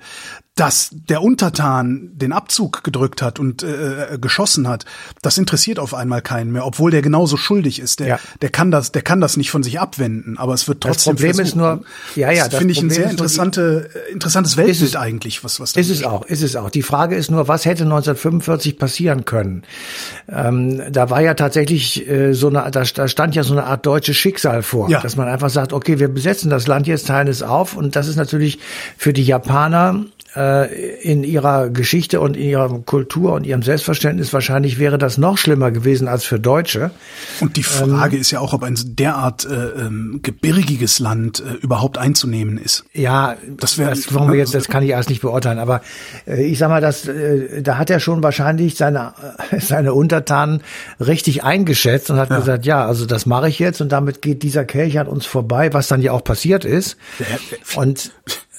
dass 0.56 0.89
der 0.91 1.23
Untertan 1.23 2.12
den 2.13 2.32
Abzug 2.32 2.84
gedrückt 2.84 3.23
hat 3.23 3.39
und 3.39 3.63
äh, 3.63 4.13
äh, 4.13 4.19
geschossen 4.19 4.67
hat, 4.67 4.86
das 5.23 5.39
interessiert 5.39 5.79
auf 5.79 5.95
einmal 5.95 6.21
keinen 6.21 6.51
mehr, 6.51 6.67
obwohl 6.67 6.91
der 6.91 7.01
genauso 7.01 7.38
schuldig 7.38 7.79
ist. 7.79 7.99
Der, 7.99 8.08
ja. 8.08 8.19
der 8.39 8.49
kann 8.49 8.69
das, 8.69 8.91
der 8.91 9.01
kann 9.01 9.19
das 9.19 9.36
nicht 9.36 9.49
von 9.49 9.63
sich 9.63 9.79
abwenden, 9.79 10.38
aber 10.38 10.53
es 10.53 10.67
wird 10.67 10.82
trotzdem. 10.82 11.15
Das 11.15 11.21
Problem 11.21 11.36
versuchen. 11.36 11.47
ist 11.47 11.56
nur, 11.56 11.84
ja, 12.15 12.32
ja, 12.32 12.47
das 12.47 12.60
finde 12.60 12.71
ich 12.71 12.82
ein 12.84 12.91
sehr 12.91 13.10
interessante, 13.10 13.89
die, 13.91 13.97
äh, 13.97 14.12
interessantes 14.12 14.56
Weltbild 14.56 14.89
es, 14.89 14.95
eigentlich, 14.95 15.43
was 15.43 15.60
was. 15.60 15.75
Ist 15.75 15.89
es 15.89 16.03
auch, 16.03 16.23
ist 16.27 16.43
es 16.43 16.56
auch. 16.56 16.69
Die 16.69 16.84
Frage 16.84 17.15
ist 17.15 17.32
nur, 17.32 17.47
was 17.47 17.65
hätte 17.65 17.86
1945 17.86 18.77
passieren 18.77 19.25
können? 19.25 19.63
Ähm, 20.29 20.84
da 20.91 21.10
war 21.10 21.21
ja 21.21 21.34
tatsächlich 21.34 22.08
äh, 22.08 22.34
so 22.34 22.49
eine, 22.49 22.69
da, 22.91 23.04
da 23.04 23.08
stand 23.08 23.36
ja 23.36 23.43
so 23.43 23.54
eine 23.54 23.65
Art 23.65 23.86
deutsches 23.86 24.17
Schicksal 24.17 24.63
vor, 24.63 24.89
ja. 24.89 25.02
dass 25.02 25.15
man 25.15 25.28
einfach 25.28 25.50
sagt, 25.50 25.74
okay, 25.74 26.00
wir 26.00 26.08
besetzen 26.08 26.50
das 26.50 26.67
Land 26.67 26.88
jetzt, 26.88 27.08
teilen 27.08 27.28
es 27.28 27.43
auf, 27.43 27.76
und 27.76 27.96
das 27.96 28.08
ist 28.08 28.15
natürlich 28.15 28.60
für 28.98 29.13
die 29.13 29.24
Japaner 29.24 30.06
äh, 30.36 31.02
in 31.02 31.24
ihrer 31.24 31.69
Geschichte 31.69 32.19
und 32.19 32.36
in 32.36 32.50
ihrer 32.50 32.80
Kultur 32.80 33.34
und 33.34 33.46
ihrem 33.46 33.62
Selbstverständnis 33.62 34.34
wahrscheinlich 34.34 34.80
wäre 34.80 34.98
das 34.98 35.17
noch 35.17 35.38
schlimmer 35.38 35.72
gewesen 35.72 36.08
als 36.08 36.24
für 36.24 36.39
Deutsche. 36.39 36.91
Und 37.39 37.58
die 37.58 37.63
Frage 37.63 38.15
ähm, 38.15 38.22
ist 38.22 38.32
ja 38.32 38.39
auch, 38.39 38.54
ob 38.54 38.63
ein 38.63 38.76
derart 38.84 39.46
äh, 39.46 39.54
ähm, 39.54 40.19
gebirgiges 40.24 41.00
Land 41.00 41.39
äh, 41.39 41.54
überhaupt 41.62 41.98
einzunehmen 41.98 42.58
ist. 42.58 42.84
Ja, 42.93 43.36
das 43.58 43.78
wäre 43.78 43.91
das, 43.91 44.12
wir 44.12 44.36
jetzt, 44.36 44.56
das 44.56 44.67
kann 44.67 44.84
ich 44.84 44.89
erst 44.89 45.10
nicht 45.10 45.22
beurteilen, 45.22 45.60
aber 45.60 45.82
äh, 46.26 46.43
ich 46.43 46.58
sag 46.58 46.69
mal, 46.69 46.82
das, 46.82 47.08
äh, 47.08 47.62
da 47.62 47.78
hat 47.78 47.89
er 47.89 48.00
schon 48.00 48.24
wahrscheinlich 48.24 48.76
seine 48.76 49.13
seine 49.60 49.93
Untertanen 49.93 50.62
richtig 51.00 51.43
eingeschätzt 51.43 52.10
und 52.10 52.17
hat 52.17 52.30
ja. 52.30 52.39
gesagt, 52.39 52.65
ja, 52.65 52.72
also 52.81 53.05
das 53.05 53.25
mache 53.25 53.49
ich 53.49 53.59
jetzt 53.59 53.81
und 53.81 53.91
damit 53.91 54.21
geht 54.21 54.43
dieser 54.43 54.65
Kelch 54.65 54.99
an 54.99 55.07
uns 55.07 55.25
vorbei, 55.25 55.73
was 55.73 55.88
dann 55.88 56.01
ja 56.01 56.12
auch 56.12 56.23
passiert 56.23 56.65
ist. 56.65 56.97
Und 57.75 58.12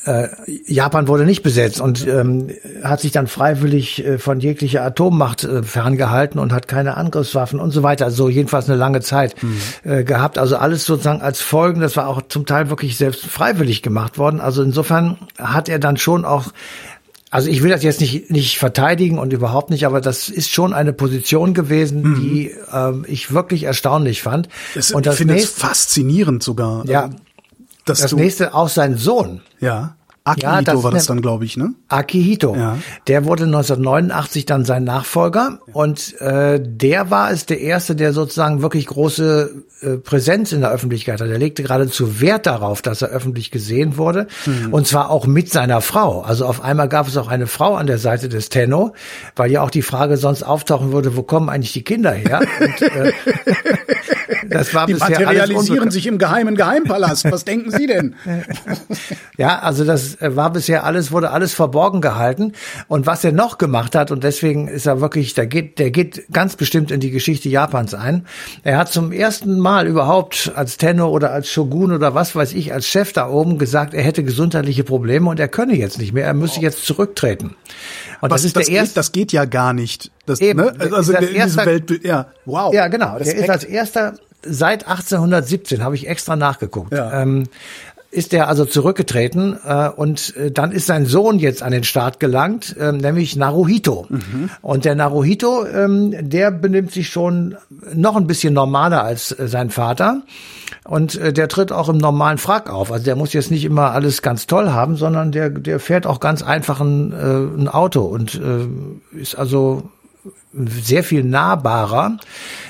äh, 0.06 0.28
Japan 0.66 1.08
wurde 1.08 1.24
nicht 1.24 1.42
besetzt 1.42 1.80
und 1.80 2.06
ähm, 2.06 2.50
hat 2.82 3.00
sich 3.00 3.12
dann 3.12 3.26
freiwillig 3.26 4.04
äh, 4.04 4.18
von 4.18 4.40
jeglicher 4.40 4.82
Atommacht 4.82 5.44
äh, 5.44 5.62
ferngehalten 5.62 6.38
und 6.38 6.52
hat 6.52 6.68
keine 6.68 6.96
Angriffswaffen 6.96 7.58
und 7.58 7.70
so 7.70 7.82
weiter. 7.82 8.04
Also 8.04 8.28
jedenfalls 8.28 8.68
eine 8.68 8.76
lange 8.76 9.00
Zeit 9.00 9.42
mhm. 9.42 9.56
äh, 9.84 10.04
gehabt. 10.04 10.36
Also 10.36 10.56
alles 10.56 10.84
sozusagen 10.84 11.22
als 11.22 11.40
Folgen, 11.40 11.80
das 11.80 11.96
war 11.96 12.08
auch 12.08 12.20
zum 12.28 12.44
Teil 12.44 12.68
wirklich 12.68 12.98
selbst 12.98 13.24
freiwillig 13.24 13.82
gemacht 13.82 14.18
worden. 14.18 14.40
Also 14.40 14.62
insofern 14.62 15.16
hat 15.38 15.68
er 15.68 15.78
dann 15.78 15.96
schon 15.96 16.24
auch 16.24 16.52
also 17.34 17.50
ich 17.50 17.64
will 17.64 17.70
das 17.70 17.82
jetzt 17.82 18.00
nicht, 18.00 18.30
nicht 18.30 18.58
verteidigen 18.58 19.18
und 19.18 19.32
überhaupt 19.32 19.70
nicht, 19.70 19.86
aber 19.86 20.00
das 20.00 20.28
ist 20.28 20.50
schon 20.50 20.72
eine 20.72 20.92
Position 20.92 21.52
gewesen, 21.52 22.02
mhm. 22.02 22.14
die 22.20 22.54
ähm, 22.72 23.04
ich 23.08 23.32
wirklich 23.32 23.64
erstaunlich 23.64 24.22
fand. 24.22 24.48
Das, 24.76 24.92
und 24.92 25.04
das 25.04 25.14
ich 25.14 25.18
finde 25.18 25.34
es 25.34 25.46
faszinierend 25.50 26.44
sogar. 26.44 26.86
Ja, 26.86 27.10
das 27.86 28.12
nächste 28.12 28.54
auch 28.54 28.68
sein 28.68 28.96
Sohn. 28.96 29.40
Ja 29.58 29.96
Akihito 30.24 30.72
das 30.72 30.82
war 30.82 30.90
das 30.90 31.06
dann, 31.06 31.20
glaube 31.20 31.44
ich, 31.44 31.58
ne? 31.58 31.74
Akihito. 31.88 32.56
Ja. 32.56 32.78
Der 33.08 33.26
wurde 33.26 33.44
1989 33.44 34.46
dann 34.46 34.64
sein 34.64 34.82
Nachfolger 34.84 35.58
und 35.74 36.18
äh, 36.20 36.58
der 36.64 37.10
war 37.10 37.30
es 37.30 37.44
der 37.44 37.60
erste, 37.60 37.94
der 37.94 38.14
sozusagen 38.14 38.62
wirklich 38.62 38.86
große 38.86 39.50
äh, 39.82 39.90
Präsenz 39.98 40.52
in 40.52 40.62
der 40.62 40.70
Öffentlichkeit 40.70 41.20
hat. 41.20 41.28
Er 41.28 41.36
legte 41.38 41.62
geradezu 41.62 42.22
Wert 42.22 42.46
darauf, 42.46 42.80
dass 42.80 43.02
er 43.02 43.08
öffentlich 43.08 43.50
gesehen 43.50 43.98
wurde 43.98 44.26
Mhm. 44.46 44.72
und 44.72 44.86
zwar 44.86 45.10
auch 45.10 45.26
mit 45.26 45.52
seiner 45.52 45.82
Frau. 45.82 46.22
Also 46.22 46.46
auf 46.46 46.62
einmal 46.64 46.88
gab 46.88 47.06
es 47.06 47.16
auch 47.18 47.28
eine 47.28 47.46
Frau 47.46 47.74
an 47.74 47.86
der 47.86 47.98
Seite 47.98 48.30
des 48.30 48.48
Tenno, 48.48 48.94
weil 49.36 49.50
ja 49.50 49.60
auch 49.62 49.70
die 49.70 49.82
Frage 49.82 50.16
sonst 50.16 50.42
auftauchen 50.42 50.90
würde, 50.92 51.16
wo 51.16 51.22
kommen 51.22 51.50
eigentlich 51.50 51.72
die 51.74 51.84
Kinder 51.84 52.12
her? 52.12 52.40
Und, 52.60 52.82
äh, 52.82 53.12
das 54.48 54.74
war 54.74 54.86
Die 54.86 54.94
bisher 54.94 55.28
alles 55.28 55.48
materialisieren 55.48 55.90
sich 55.90 56.06
im 56.06 56.18
geheimen 56.18 56.56
Geheimpalast. 56.56 57.30
Was 57.30 57.44
denken 57.44 57.70
Sie 57.70 57.86
denn? 57.86 58.14
Ja, 59.36 59.58
also 59.58 59.84
das 59.84 60.20
äh, 60.20 60.36
war 60.36 60.52
bisher 60.52 60.84
alles, 60.84 61.10
wurde 61.10 61.30
alles 61.30 61.54
verborgen 61.54 62.00
gehalten. 62.00 62.52
Und 62.86 63.06
was 63.06 63.24
er 63.24 63.32
noch 63.32 63.58
gemacht 63.58 63.96
hat, 63.96 64.12
und 64.12 64.22
deswegen 64.22 64.68
ist 64.68 64.86
er 64.86 65.00
wirklich, 65.00 65.34
der 65.34 65.48
geht, 65.48 65.80
der 65.80 65.90
geht 65.90 66.26
ganz 66.32 66.54
bestimmt 66.54 66.92
in 66.92 67.00
die 67.00 67.10
Geschichte 67.10 67.48
Japans 67.48 67.94
ein. 67.94 68.26
Er 68.62 68.78
hat 68.78 68.92
zum 68.92 69.10
ersten 69.10 69.58
Mal 69.58 69.88
überhaupt 69.88 70.52
als 70.54 70.76
Tenno 70.76 71.08
oder 71.08 71.32
als 71.32 71.50
Shogun 71.50 71.92
oder 71.92 72.14
was 72.14 72.36
weiß 72.36 72.52
ich, 72.52 72.72
als 72.72 72.86
Chef 72.86 73.12
da 73.12 73.28
oben 73.28 73.58
gesagt, 73.58 73.92
er 73.92 74.04
hätte 74.04 74.22
gesundheitliche 74.22 74.84
Probleme 74.84 75.28
und 75.28 75.40
er 75.40 75.48
könne 75.48 75.76
jetzt 75.76 75.98
nicht 75.98 76.12
mehr, 76.12 76.26
er 76.26 76.34
müsse 76.34 76.60
jetzt 76.60 76.84
zurücktreten. 76.86 77.56
Und 78.24 78.30
Was, 78.30 78.40
das 78.40 78.46
ist 78.46 78.56
das, 78.56 78.66
der 78.66 78.76
erste. 78.76 78.88
geht, 78.88 78.96
das 78.96 79.12
geht 79.12 79.32
ja 79.32 79.44
gar 79.44 79.74
nicht. 79.74 80.10
Das, 80.24 80.40
Eben. 80.40 80.60
ne? 80.60 80.74
Also 80.92 81.12
in 81.12 81.34
diesem 81.34 81.66
Weltbild, 81.66 82.04
ja, 82.06 82.28
wow. 82.46 82.72
Ja, 82.72 82.88
genau. 82.88 83.18
Der 83.18 83.20
Respekt. 83.20 83.42
ist 83.42 83.50
als 83.50 83.64
erster 83.64 84.14
seit 84.42 84.88
1817, 84.88 85.84
habe 85.84 85.94
ich 85.94 86.08
extra 86.08 86.34
nachgeguckt. 86.34 86.94
Ja. 86.94 87.20
Ähm, 87.20 87.44
ist 88.10 88.32
er 88.32 88.48
also 88.48 88.64
zurückgetreten 88.64 89.58
äh, 89.62 89.90
und 89.90 90.34
äh, 90.36 90.50
dann 90.50 90.72
ist 90.72 90.86
sein 90.86 91.04
Sohn 91.04 91.38
jetzt 91.38 91.62
an 91.62 91.72
den 91.72 91.84
Start 91.84 92.18
gelangt, 92.18 92.74
ähm, 92.80 92.96
nämlich 92.96 93.36
Naruhito. 93.36 94.06
Mhm. 94.08 94.48
Und 94.62 94.86
der 94.86 94.94
Naruhito, 94.94 95.66
ähm, 95.66 96.14
der 96.30 96.50
benimmt 96.50 96.92
sich 96.92 97.10
schon 97.10 97.56
noch 97.92 98.16
ein 98.16 98.26
bisschen 98.26 98.54
normaler 98.54 99.04
als 99.04 99.32
äh, 99.32 99.48
sein 99.48 99.68
Vater 99.68 100.22
und 100.84 101.16
äh, 101.16 101.32
der 101.32 101.48
tritt 101.48 101.72
auch 101.72 101.88
im 101.88 101.98
normalen 101.98 102.38
Frack 102.38 102.70
auf. 102.70 102.92
Also 102.92 103.04
der 103.04 103.16
muss 103.16 103.32
jetzt 103.32 103.50
nicht 103.50 103.64
immer 103.64 103.92
alles 103.92 104.22
ganz 104.22 104.46
toll 104.46 104.70
haben, 104.70 104.96
sondern 104.96 105.32
der 105.32 105.50
der 105.50 105.80
fährt 105.80 106.06
auch 106.06 106.20
ganz 106.20 106.42
einfach 106.42 106.80
ein, 106.80 107.12
äh, 107.12 107.60
ein 107.60 107.68
Auto 107.68 108.02
und 108.02 108.34
äh, 108.34 109.18
ist 109.18 109.34
also 109.34 109.90
sehr 110.52 111.02
viel 111.02 111.24
nahbarer 111.24 112.18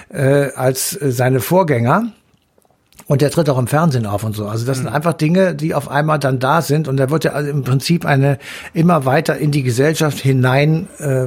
äh, 0.08 0.50
als 0.54 1.00
äh, 1.00 1.10
seine 1.10 1.40
Vorgänger. 1.40 2.12
Und 3.06 3.20
der 3.20 3.30
tritt 3.30 3.50
auch 3.50 3.58
im 3.58 3.66
Fernsehen 3.66 4.06
auf 4.06 4.24
und 4.24 4.34
so. 4.34 4.46
Also 4.46 4.64
das 4.64 4.78
sind 4.78 4.88
einfach 4.88 5.12
Dinge, 5.12 5.54
die 5.54 5.74
auf 5.74 5.90
einmal 5.90 6.18
dann 6.18 6.38
da 6.38 6.62
sind. 6.62 6.88
Und 6.88 6.96
da 6.96 7.10
wird 7.10 7.24
er 7.24 7.34
also 7.34 7.50
im 7.50 7.62
Prinzip 7.62 8.06
eine 8.06 8.38
immer 8.72 9.04
weiter 9.04 9.36
in 9.36 9.50
die 9.50 9.62
Gesellschaft 9.62 10.18
hinein 10.18 10.88
äh, 10.98 11.26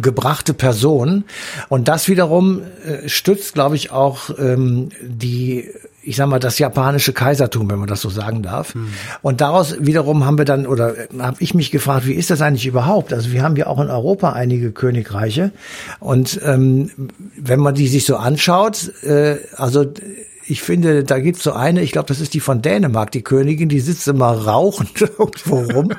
gebrachte 0.00 0.54
Person. 0.54 1.24
Und 1.68 1.88
das 1.88 2.08
wiederum 2.08 2.62
äh, 2.84 3.08
stützt, 3.08 3.54
glaube 3.54 3.76
ich, 3.76 3.92
auch 3.92 4.30
ähm, 4.38 4.88
die, 5.02 5.70
ich 6.02 6.16
sag 6.16 6.26
mal, 6.26 6.40
das 6.40 6.58
japanische 6.58 7.12
Kaisertum, 7.12 7.70
wenn 7.70 7.78
man 7.78 7.88
das 7.88 8.00
so 8.00 8.10
sagen 8.10 8.42
darf. 8.42 8.74
Und 9.22 9.40
daraus 9.40 9.76
wiederum 9.78 10.26
haben 10.26 10.38
wir 10.38 10.44
dann, 10.44 10.66
oder 10.66 10.96
äh, 10.96 11.06
habe 11.20 11.36
ich 11.38 11.54
mich 11.54 11.70
gefragt, 11.70 12.06
wie 12.06 12.14
ist 12.14 12.30
das 12.30 12.42
eigentlich 12.42 12.66
überhaupt? 12.66 13.12
Also 13.12 13.30
wir 13.30 13.44
haben 13.44 13.54
ja 13.54 13.68
auch 13.68 13.78
in 13.80 13.88
Europa 13.88 14.32
einige 14.32 14.72
Königreiche. 14.72 15.52
Und 16.00 16.40
ähm, 16.44 16.90
wenn 17.36 17.60
man 17.60 17.76
die 17.76 17.86
sich 17.86 18.04
so 18.04 18.16
anschaut, 18.16 18.90
äh, 19.04 19.36
also 19.56 19.86
ich 20.50 20.62
finde, 20.62 21.04
da 21.04 21.20
gibt's 21.20 21.44
so 21.44 21.52
eine, 21.52 21.80
ich 21.80 21.92
glaube, 21.92 22.08
das 22.08 22.20
ist 22.20 22.34
die 22.34 22.40
von 22.40 22.60
Dänemark, 22.60 23.12
die 23.12 23.22
Königin, 23.22 23.68
die 23.68 23.78
sitzt 23.78 24.08
immer 24.08 24.32
rauchend 24.32 25.00
irgendwo 25.18 25.60
rum 25.60 25.92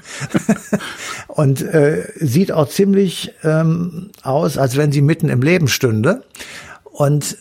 und 1.27 1.61
äh, 1.61 2.09
sieht 2.15 2.51
auch 2.51 2.67
ziemlich 2.67 3.33
ähm, 3.43 4.09
aus, 4.23 4.57
als 4.57 4.75
wenn 4.75 4.91
sie 4.91 5.01
mitten 5.01 5.29
im 5.29 5.41
Leben 5.41 5.69
stünde. 5.69 6.23
Und 6.83 7.37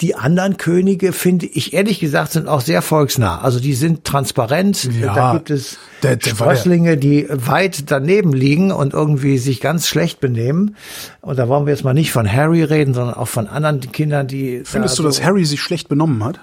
die 0.00 0.14
anderen 0.14 0.56
Könige, 0.56 1.12
finde 1.12 1.44
ich 1.46 1.74
ehrlich 1.74 2.00
gesagt, 2.00 2.32
sind 2.32 2.48
auch 2.48 2.62
sehr 2.62 2.80
volksnah. 2.80 3.42
Also 3.42 3.60
die 3.60 3.74
sind 3.74 4.04
transparent. 4.04 4.84
Ja, 4.98 5.14
da 5.14 5.32
gibt 5.34 5.50
es 5.50 5.76
der- 6.02 6.16
der 6.16 6.30
Sprösslinge, 6.30 6.96
die 6.96 7.26
weit 7.28 7.90
daneben 7.90 8.32
liegen 8.32 8.72
und 8.72 8.94
irgendwie 8.94 9.36
sich 9.38 9.60
ganz 9.60 9.88
schlecht 9.88 10.20
benehmen. 10.20 10.76
Und 11.20 11.38
da 11.38 11.48
wollen 11.48 11.66
wir 11.66 11.72
jetzt 11.74 11.84
mal 11.84 11.92
nicht 11.94 12.12
von 12.12 12.30
Harry 12.30 12.62
reden, 12.62 12.94
sondern 12.94 13.14
auch 13.14 13.28
von 13.28 13.46
anderen 13.46 13.80
Kindern, 13.92 14.26
die. 14.26 14.62
Findest 14.64 14.98
da 14.98 15.02
du, 15.02 15.08
dass 15.08 15.16
so- 15.16 15.24
Harry 15.24 15.44
sich 15.44 15.60
schlecht 15.60 15.88
benommen 15.88 16.24
hat? 16.24 16.40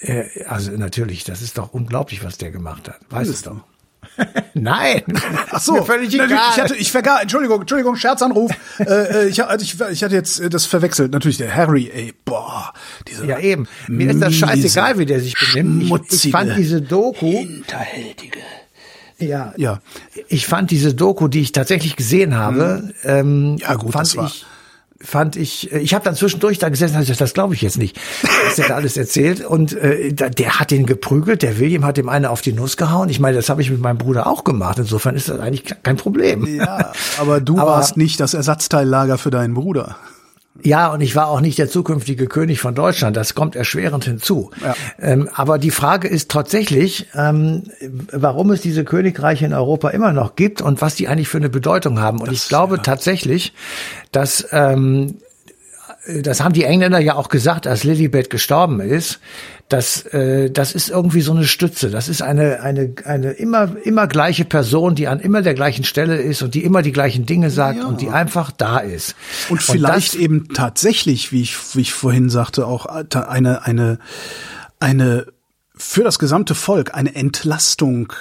äh, 0.00 0.24
also 0.48 0.70
natürlich, 0.72 1.24
das 1.24 1.42
ist 1.42 1.58
doch 1.58 1.72
unglaublich, 1.74 2.24
was 2.24 2.38
der 2.38 2.50
gemacht 2.50 2.88
hat. 2.88 2.98
Weiß 3.10 3.28
es 3.28 3.42
Findest 3.42 3.46
doch. 3.46 3.71
Nein. 4.54 5.02
Ach 5.50 5.60
so, 5.60 5.72
Mir 5.74 5.82
völlig 5.84 6.12
egal. 6.14 6.28
Ich 6.54 6.60
hatte, 6.60 6.76
ich 6.76 6.92
vergaß, 6.92 7.22
Entschuldigung, 7.22 7.60
Entschuldigung, 7.60 7.96
Scherzanruf. 7.96 8.50
äh, 8.78 8.84
äh, 8.84 9.28
ich, 9.28 9.42
also 9.42 9.64
ich, 9.64 9.80
ich 9.90 10.04
hatte 10.04 10.14
jetzt 10.14 10.40
äh, 10.40 10.50
das 10.50 10.66
verwechselt. 10.66 11.12
Natürlich 11.12 11.38
der 11.38 11.54
Harry, 11.54 11.90
ey, 11.92 12.12
boah, 12.24 12.72
diese 13.08 13.26
ja, 13.26 13.38
eben. 13.38 13.66
Mir 13.88 14.10
ist 14.10 14.20
das 14.20 14.34
scheißegal, 14.34 14.98
wie 14.98 15.06
der 15.06 15.20
sich 15.20 15.34
benimmt. 15.38 15.84
Ich, 16.10 16.24
ich 16.26 16.30
fand 16.30 16.56
diese 16.56 16.82
Doku, 16.82 17.26
Hinterhältige. 17.38 18.38
ja, 19.18 19.54
Ja, 19.56 19.80
ich 20.28 20.46
fand 20.46 20.70
diese 20.70 20.94
Doku, 20.94 21.28
die 21.28 21.40
ich 21.40 21.52
tatsächlich 21.52 21.96
gesehen 21.96 22.34
habe, 22.36 22.92
ähm, 23.04 23.52
Mhm. 23.52 23.56
Ja, 23.58 23.74
gut, 23.74 23.92
fand 23.92 24.06
das 24.06 24.16
war- 24.16 24.26
ich 24.26 24.44
fand 25.04 25.36
ich, 25.36 25.72
äh, 25.72 25.78
ich 25.78 25.94
habe 25.94 26.04
dann 26.04 26.14
zwischendurch 26.14 26.58
da 26.58 26.68
gesessen 26.68 26.94
und 26.94 27.00
gesagt, 27.00 27.20
das 27.20 27.34
glaube 27.34 27.54
ich 27.54 27.62
jetzt 27.62 27.78
nicht, 27.78 27.98
was 28.46 28.56
der 28.56 28.68
da 28.68 28.74
alles 28.76 28.96
erzählt. 28.96 29.44
Und 29.44 29.72
äh, 29.74 30.12
der 30.12 30.58
hat 30.60 30.70
den 30.70 30.86
geprügelt, 30.86 31.42
der 31.42 31.58
William 31.58 31.84
hat 31.84 31.96
dem 31.96 32.08
eine 32.08 32.30
auf 32.30 32.40
die 32.42 32.52
Nuss 32.52 32.76
gehauen. 32.76 33.08
Ich 33.08 33.20
meine, 33.20 33.36
das 33.36 33.48
habe 33.48 33.62
ich 33.62 33.70
mit 33.70 33.80
meinem 33.80 33.98
Bruder 33.98 34.26
auch 34.26 34.44
gemacht. 34.44 34.78
Insofern 34.78 35.16
ist 35.16 35.28
das 35.28 35.38
eigentlich 35.40 35.64
kein 35.82 35.96
Problem. 35.96 36.46
ja, 36.56 36.92
aber 37.18 37.40
du 37.40 37.58
Aber- 37.58 37.72
warst 37.72 37.96
nicht 37.96 38.20
das 38.20 38.34
Ersatzteillager 38.34 39.18
für 39.18 39.30
deinen 39.30 39.54
Bruder. 39.54 39.96
Ja, 40.60 40.92
und 40.92 41.00
ich 41.00 41.16
war 41.16 41.28
auch 41.28 41.40
nicht 41.40 41.58
der 41.58 41.68
zukünftige 41.68 42.26
König 42.26 42.60
von 42.60 42.74
Deutschland. 42.74 43.16
Das 43.16 43.34
kommt 43.34 43.56
erschwerend 43.56 44.04
hinzu. 44.04 44.50
Ja. 44.62 44.74
Ähm, 45.00 45.30
aber 45.34 45.58
die 45.58 45.70
Frage 45.70 46.08
ist 46.08 46.30
tatsächlich, 46.30 47.06
ähm, 47.14 47.64
warum 48.12 48.50
es 48.50 48.60
diese 48.60 48.84
Königreiche 48.84 49.46
in 49.46 49.54
Europa 49.54 49.88
immer 49.90 50.12
noch 50.12 50.36
gibt 50.36 50.60
und 50.60 50.82
was 50.82 50.94
die 50.94 51.08
eigentlich 51.08 51.28
für 51.28 51.38
eine 51.38 51.48
Bedeutung 51.48 52.00
haben. 52.00 52.20
Und 52.20 52.30
ich 52.30 52.48
glaube 52.48 52.82
tatsächlich, 52.82 53.54
dass 54.12 54.46
ähm, 54.52 55.16
das 56.22 56.40
haben 56.40 56.52
die 56.52 56.64
Engländer 56.64 56.98
ja 56.98 57.14
auch 57.14 57.28
gesagt, 57.28 57.66
als 57.66 57.84
Lilibet 57.84 58.28
gestorben 58.28 58.80
ist, 58.80 59.20
dass 59.68 60.04
äh, 60.06 60.50
das 60.50 60.72
ist 60.72 60.90
irgendwie 60.90 61.20
so 61.20 61.32
eine 61.32 61.44
Stütze. 61.44 61.90
Das 61.90 62.08
ist 62.08 62.22
eine 62.22 62.60
eine 62.60 62.94
eine 63.04 63.30
immer 63.30 63.76
immer 63.84 64.08
gleiche 64.08 64.44
Person, 64.44 64.96
die 64.96 65.06
an 65.06 65.20
immer 65.20 65.42
der 65.42 65.54
gleichen 65.54 65.84
Stelle 65.84 66.16
ist 66.20 66.42
und 66.42 66.54
die 66.54 66.64
immer 66.64 66.82
die 66.82 66.92
gleichen 66.92 67.24
Dinge 67.24 67.50
sagt 67.50 67.78
Ja. 67.78 67.86
und 67.86 68.00
die 68.00 68.08
einfach 68.08 68.50
da 68.50 68.78
ist. 68.78 69.14
Und 69.48 69.62
vielleicht 69.62 70.14
das, 70.14 70.20
eben 70.20 70.48
tatsächlich, 70.48 71.30
wie 71.30 71.42
ich, 71.42 71.56
wie 71.76 71.82
ich 71.82 71.92
vorhin 71.92 72.30
sagte, 72.30 72.66
auch 72.66 72.86
eine, 72.86 73.64
eine, 73.64 73.98
eine 74.80 75.26
für 75.76 76.02
das 76.02 76.18
gesamte 76.18 76.54
Volk 76.54 76.94
eine 76.94 77.14
Entlastung 77.14 78.12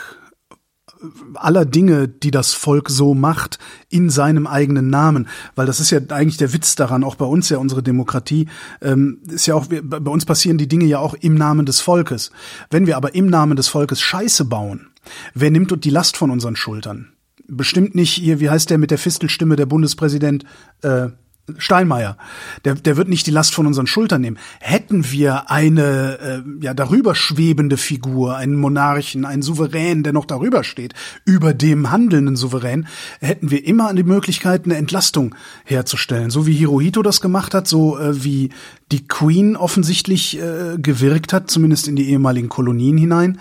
aller 1.36 1.66
Dinge, 1.66 2.08
die 2.08 2.32
das 2.32 2.54
Volk 2.54 2.90
so 2.90 3.14
macht, 3.14 3.60
in 3.90 4.10
seinem 4.10 4.48
eigenen 4.48 4.90
Namen. 4.90 5.28
Weil 5.56 5.66
das 5.66 5.80
ist 5.80 5.92
ja 5.92 6.00
eigentlich 6.10 6.38
der 6.38 6.54
Witz 6.54 6.76
daran, 6.76 7.04
auch 7.04 7.16
bei 7.16 7.26
uns 7.26 7.50
ja 7.50 7.58
unsere 7.58 7.84
Demokratie, 7.84 8.48
ähm, 8.82 9.20
ist 9.28 9.46
ja 9.46 9.56
auch, 9.56 9.68
bei 9.68 10.12
uns 10.12 10.26
passieren 10.26 10.58
die 10.58 10.68
Dinge 10.68 10.86
ja 10.86 11.00
auch 11.00 11.14
im 11.16 11.36
Namen 11.36 11.66
des 11.66 11.80
Volkes. 11.80 12.32
Wenn 12.70 12.88
wir 12.88 12.98
aber 12.98 13.16
im 13.16 13.28
Namen 13.28 13.56
des 13.56 13.68
Volkes 13.68 14.02
Scheiße 14.02 14.46
bauen, 14.46 14.88
wer 15.34 15.52
nimmt 15.52 15.72
die 15.84 15.90
Last 15.90 16.18
von 16.18 16.32
unseren 16.32 16.56
Schultern? 16.56 17.14
Bestimmt 17.48 17.96
nicht 17.96 18.14
hier, 18.14 18.40
wie 18.40 18.50
heißt 18.50 18.70
der 18.70 18.78
mit 18.78 18.92
der 18.92 18.98
Fistelstimme, 18.98 19.56
der 19.56 19.66
Bundespräsident, 19.66 20.46
äh, 20.84 21.10
Steinmeier, 21.58 22.18
der, 22.66 22.76
der 22.76 22.98
wird 22.98 23.10
nicht 23.10 23.28
die 23.28 23.32
Last 23.32 23.54
von 23.54 23.68
unseren 23.68 23.88
Schultern 23.88 24.22
nehmen. 24.22 24.38
Hätten 24.60 25.12
wir 25.12 25.50
eine 25.50 26.20
äh, 26.20 26.64
ja 26.64 26.74
darüber 26.74 27.16
schwebende 27.16 27.78
Figur, 27.78 28.36
einen 28.38 28.56
Monarchen, 28.56 29.26
einen 29.26 29.42
Souverän, 29.42 30.04
der 30.04 30.14
noch 30.14 30.26
darüber 30.26 30.64
steht, 30.64 30.94
über 31.26 31.54
dem 31.54 31.92
handelnden 31.92 32.36
Souverän, 32.36 32.88
hätten 33.20 33.52
wir 33.52 33.66
immer 33.66 33.94
die 33.94 34.04
Möglichkeit, 34.04 34.66
eine 34.66 34.78
Entlastung 34.78 35.36
herzustellen. 35.66 36.30
So 36.30 36.48
wie 36.48 36.54
Hirohito 36.54 37.02
das 37.02 37.22
gemacht 37.22 37.54
hat, 37.54 37.68
so 37.68 37.98
äh, 37.98 38.24
wie 38.24 38.50
die 38.92 39.08
Queen 39.08 39.56
offensichtlich 39.56 40.40
äh, 40.40 40.78
gewirkt 40.78 41.34
hat, 41.34 41.50
zumindest 41.50 41.88
in 41.88 41.96
die 41.96 42.10
ehemaligen 42.10 42.50
Kolonien 42.50 42.98
hinein. 42.98 43.40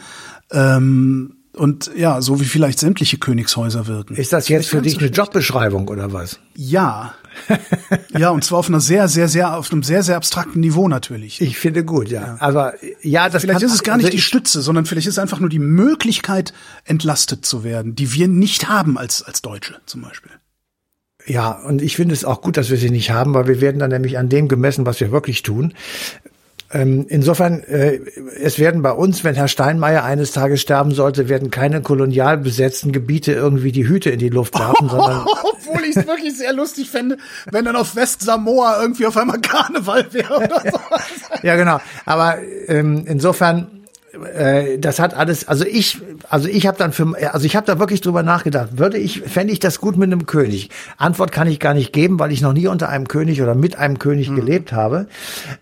Ähm, 0.50 1.36
und 1.56 1.90
ja, 1.96 2.22
so 2.22 2.40
wie 2.40 2.44
vielleicht 2.44 2.78
sämtliche 2.78 3.18
Königshäuser 3.18 3.86
wirken. 3.86 4.14
Ist 4.14 4.32
das 4.32 4.48
jetzt 4.48 4.68
für 4.68 4.80
dich 4.80 4.98
eine. 4.98 5.08
Jobbeschreibung 5.08 5.88
oder 5.88 6.12
was? 6.12 6.38
Ja. 6.54 7.14
Ja, 8.16 8.30
und 8.30 8.44
zwar 8.44 8.58
auf 8.58 8.68
einer 8.68 8.80
sehr, 8.80 9.08
sehr, 9.08 9.28
sehr, 9.28 9.56
auf 9.56 9.72
einem 9.72 9.82
sehr, 9.82 10.02
sehr 10.02 10.16
abstrakten 10.16 10.60
Niveau 10.60 10.88
natürlich. 10.88 11.40
Ich 11.40 11.58
finde 11.58 11.84
gut, 11.84 12.08
ja. 12.08 12.36
Aber 12.40 12.74
ja, 13.02 13.28
das 13.28 13.42
Vielleicht 13.42 13.60
kann, 13.60 13.68
ist 13.68 13.74
es 13.74 13.82
gar 13.82 13.96
nicht 13.96 14.06
also 14.06 14.16
die 14.16 14.22
Stütze, 14.22 14.62
sondern 14.62 14.86
vielleicht 14.86 15.06
ist 15.06 15.14
es 15.14 15.18
einfach 15.18 15.40
nur 15.40 15.48
die 15.48 15.58
Möglichkeit, 15.58 16.52
entlastet 16.84 17.44
zu 17.44 17.64
werden, 17.64 17.94
die 17.94 18.12
wir 18.12 18.28
nicht 18.28 18.68
haben 18.68 18.98
als, 18.98 19.22
als 19.22 19.42
Deutsche 19.42 19.80
zum 19.86 20.02
Beispiel. 20.02 20.32
Ja, 21.26 21.50
und 21.52 21.82
ich 21.82 21.96
finde 21.96 22.14
es 22.14 22.24
auch 22.24 22.40
gut, 22.40 22.56
dass 22.56 22.70
wir 22.70 22.76
sie 22.76 22.90
nicht 22.90 23.10
haben, 23.10 23.34
weil 23.34 23.46
wir 23.46 23.60
werden 23.60 23.78
dann 23.78 23.90
nämlich 23.90 24.18
an 24.18 24.28
dem 24.28 24.48
gemessen, 24.48 24.86
was 24.86 25.00
wir 25.00 25.12
wirklich 25.12 25.42
tun. 25.42 25.74
Ähm, 26.72 27.06
insofern, 27.08 27.64
äh, 27.64 27.98
es 28.40 28.60
werden 28.60 28.82
bei 28.82 28.92
uns, 28.92 29.24
wenn 29.24 29.34
Herr 29.34 29.48
Steinmeier 29.48 30.04
eines 30.04 30.30
Tages 30.30 30.60
sterben 30.60 30.92
sollte, 30.92 31.28
werden 31.28 31.50
keine 31.50 31.82
kolonial 31.82 32.38
besetzten 32.38 32.92
Gebiete 32.92 33.32
irgendwie 33.32 33.72
die 33.72 33.88
Hüte 33.88 34.10
in 34.10 34.20
die 34.20 34.28
Luft 34.28 34.56
werfen, 34.56 34.88
sondern 34.90 35.26
Obwohl 35.26 35.82
ich 35.82 35.96
es 35.96 36.06
wirklich 36.06 36.36
sehr 36.36 36.52
lustig 36.52 36.88
fände, 36.88 37.16
wenn 37.50 37.64
dann 37.64 37.74
auf 37.74 37.96
West-Samoa 37.96 38.82
irgendwie 38.82 39.06
auf 39.06 39.16
einmal 39.16 39.40
Karneval 39.40 40.12
wäre 40.12 40.36
oder 40.36 40.62
so. 40.70 40.78
ja 41.42 41.56
genau. 41.56 41.80
Aber 42.06 42.38
ähm, 42.68 43.04
insofern 43.04 43.80
äh, 44.34 44.78
das 44.78 44.98
hat 44.98 45.14
alles, 45.14 45.48
also 45.48 45.64
ich, 45.64 46.00
also 46.30 46.48
ich 46.48 46.66
habe 46.66 46.78
dann 46.78 46.92
für, 46.92 47.12
also 47.32 47.44
ich 47.44 47.56
habe 47.56 47.66
da 47.66 47.80
wirklich 47.80 48.00
drüber 48.00 48.22
nachgedacht. 48.22 48.78
Würde 48.78 48.98
ich, 48.98 49.20
fände 49.22 49.52
ich 49.52 49.58
das 49.58 49.80
gut 49.80 49.96
mit 49.96 50.10
einem 50.12 50.26
König? 50.26 50.70
Antwort 50.96 51.32
kann 51.32 51.48
ich 51.48 51.58
gar 51.58 51.74
nicht 51.74 51.92
geben, 51.92 52.20
weil 52.20 52.30
ich 52.30 52.40
noch 52.40 52.52
nie 52.52 52.68
unter 52.68 52.88
einem 52.88 53.08
König 53.08 53.42
oder 53.42 53.56
mit 53.56 53.76
einem 53.76 53.98
König 53.98 54.30
Mhm. 54.30 54.36
gelebt 54.36 54.72
habe. 54.72 55.06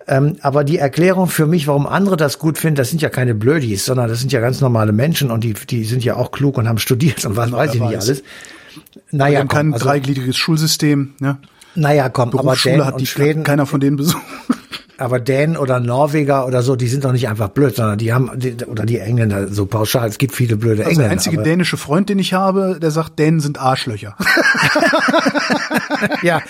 Ähm, 0.06 0.36
aber 0.42 0.64
die 0.64 0.76
Erklärung 0.76 1.28
für 1.28 1.46
mich, 1.46 1.66
warum 1.66 1.86
andere 1.86 2.18
das 2.18 2.38
gut 2.38 2.58
finden, 2.58 2.76
das 2.76 2.90
sind 2.90 3.00
ja 3.00 3.08
keine 3.08 3.34
Blödis, 3.34 3.86
sondern 3.86 4.08
das 4.08 4.20
sind 4.20 4.30
ja 4.30 4.40
ganz 4.40 4.60
normale 4.60 4.92
Menschen 4.92 5.30
und 5.30 5.42
die, 5.42 5.54
die 5.54 5.84
sind 5.84 6.04
ja 6.04 6.16
auch 6.16 6.30
klug 6.32 6.58
und 6.58 6.68
haben 6.68 6.78
studiert 6.78 7.24
und 7.24 7.36
was 7.36 7.50
weiß 7.50 7.74
ich 7.74 7.80
nicht 7.80 7.96
alles. 7.96 8.22
Naja, 9.10 9.40
haben 9.40 9.48
kein 9.48 9.66
komm, 9.66 9.72
also, 9.74 9.86
dreigliedriges 9.86 10.36
Schulsystem, 10.36 11.14
ne? 11.18 11.38
naja, 11.74 12.10
komm, 12.10 12.38
aber 12.38 12.56
Dänen 12.56 12.84
hat 12.84 12.94
und 12.94 13.00
die 13.00 13.06
Schweden, 13.06 13.42
keiner 13.42 13.64
von 13.64 13.80
denen 13.80 13.96
besucht. 13.96 14.22
Aber 14.98 15.20
Dänen 15.20 15.56
oder 15.56 15.78
Norweger 15.80 16.46
oder 16.46 16.62
so, 16.62 16.74
die 16.74 16.88
sind 16.88 17.04
doch 17.04 17.12
nicht 17.12 17.28
einfach 17.28 17.48
blöd, 17.48 17.76
sondern 17.76 17.98
die 17.98 18.12
haben, 18.12 18.30
die, 18.36 18.56
oder 18.64 18.84
die 18.84 18.98
Engländer, 18.98 19.48
so 19.48 19.66
pauschal, 19.66 20.08
es 20.08 20.18
gibt 20.18 20.34
viele 20.34 20.56
blöde 20.56 20.82
Also 20.82 20.90
Engländer. 20.90 21.02
der 21.02 21.12
einzige 21.12 21.42
dänische 21.42 21.76
Freund, 21.76 22.08
den 22.08 22.18
ich 22.18 22.34
habe, 22.34 22.78
der 22.80 22.90
sagt, 22.90 23.18
Dänen 23.18 23.40
sind 23.40 23.60
Arschlöcher. 23.60 24.16
ja, 26.22 26.40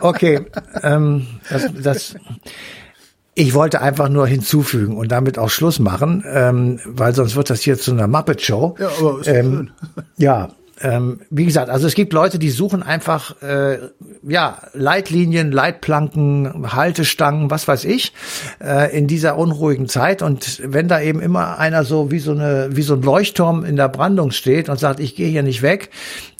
okay. 0.00 0.40
Ähm, 0.82 1.26
das, 1.48 1.70
das, 1.80 2.14
ich 3.34 3.54
wollte 3.54 3.80
einfach 3.80 4.08
nur 4.08 4.26
hinzufügen 4.26 4.96
und 4.96 5.12
damit 5.12 5.38
auch 5.38 5.48
Schluss 5.50 5.78
machen, 5.78 6.24
ähm, 6.26 6.80
weil 6.84 7.14
sonst 7.14 7.36
wird 7.36 7.50
das 7.50 7.60
hier 7.60 7.78
zu 7.78 7.92
einer 7.92 8.08
Muppet 8.08 8.42
Show. 8.42 8.74
Ja, 8.80 8.88
aber 8.98 9.20
ist 9.20 9.28
ähm, 9.28 9.52
schön. 9.52 9.70
Ja, 10.16 10.48
ähm, 10.80 11.20
wie 11.30 11.44
gesagt, 11.44 11.70
also 11.70 11.86
es 11.86 11.94
gibt 11.94 12.12
Leute, 12.12 12.38
die 12.38 12.50
suchen 12.50 12.82
einfach 12.82 13.40
äh, 13.42 13.78
ja 14.22 14.58
Leitlinien, 14.72 15.50
Leitplanken, 15.50 16.72
Haltestangen, 16.72 17.50
was 17.50 17.66
weiß 17.66 17.84
ich, 17.84 18.12
äh, 18.62 18.96
in 18.96 19.06
dieser 19.06 19.36
unruhigen 19.36 19.88
Zeit. 19.88 20.22
Und 20.22 20.60
wenn 20.64 20.88
da 20.88 21.00
eben 21.00 21.20
immer 21.20 21.58
einer 21.58 21.84
so 21.84 22.10
wie 22.10 22.20
so 22.20 22.32
eine 22.32 22.68
wie 22.72 22.82
so 22.82 22.94
ein 22.94 23.02
Leuchtturm 23.02 23.64
in 23.64 23.76
der 23.76 23.88
Brandung 23.88 24.30
steht 24.30 24.68
und 24.68 24.78
sagt, 24.78 25.00
ich 25.00 25.16
gehe 25.16 25.28
hier 25.28 25.42
nicht 25.42 25.62
weg, 25.62 25.90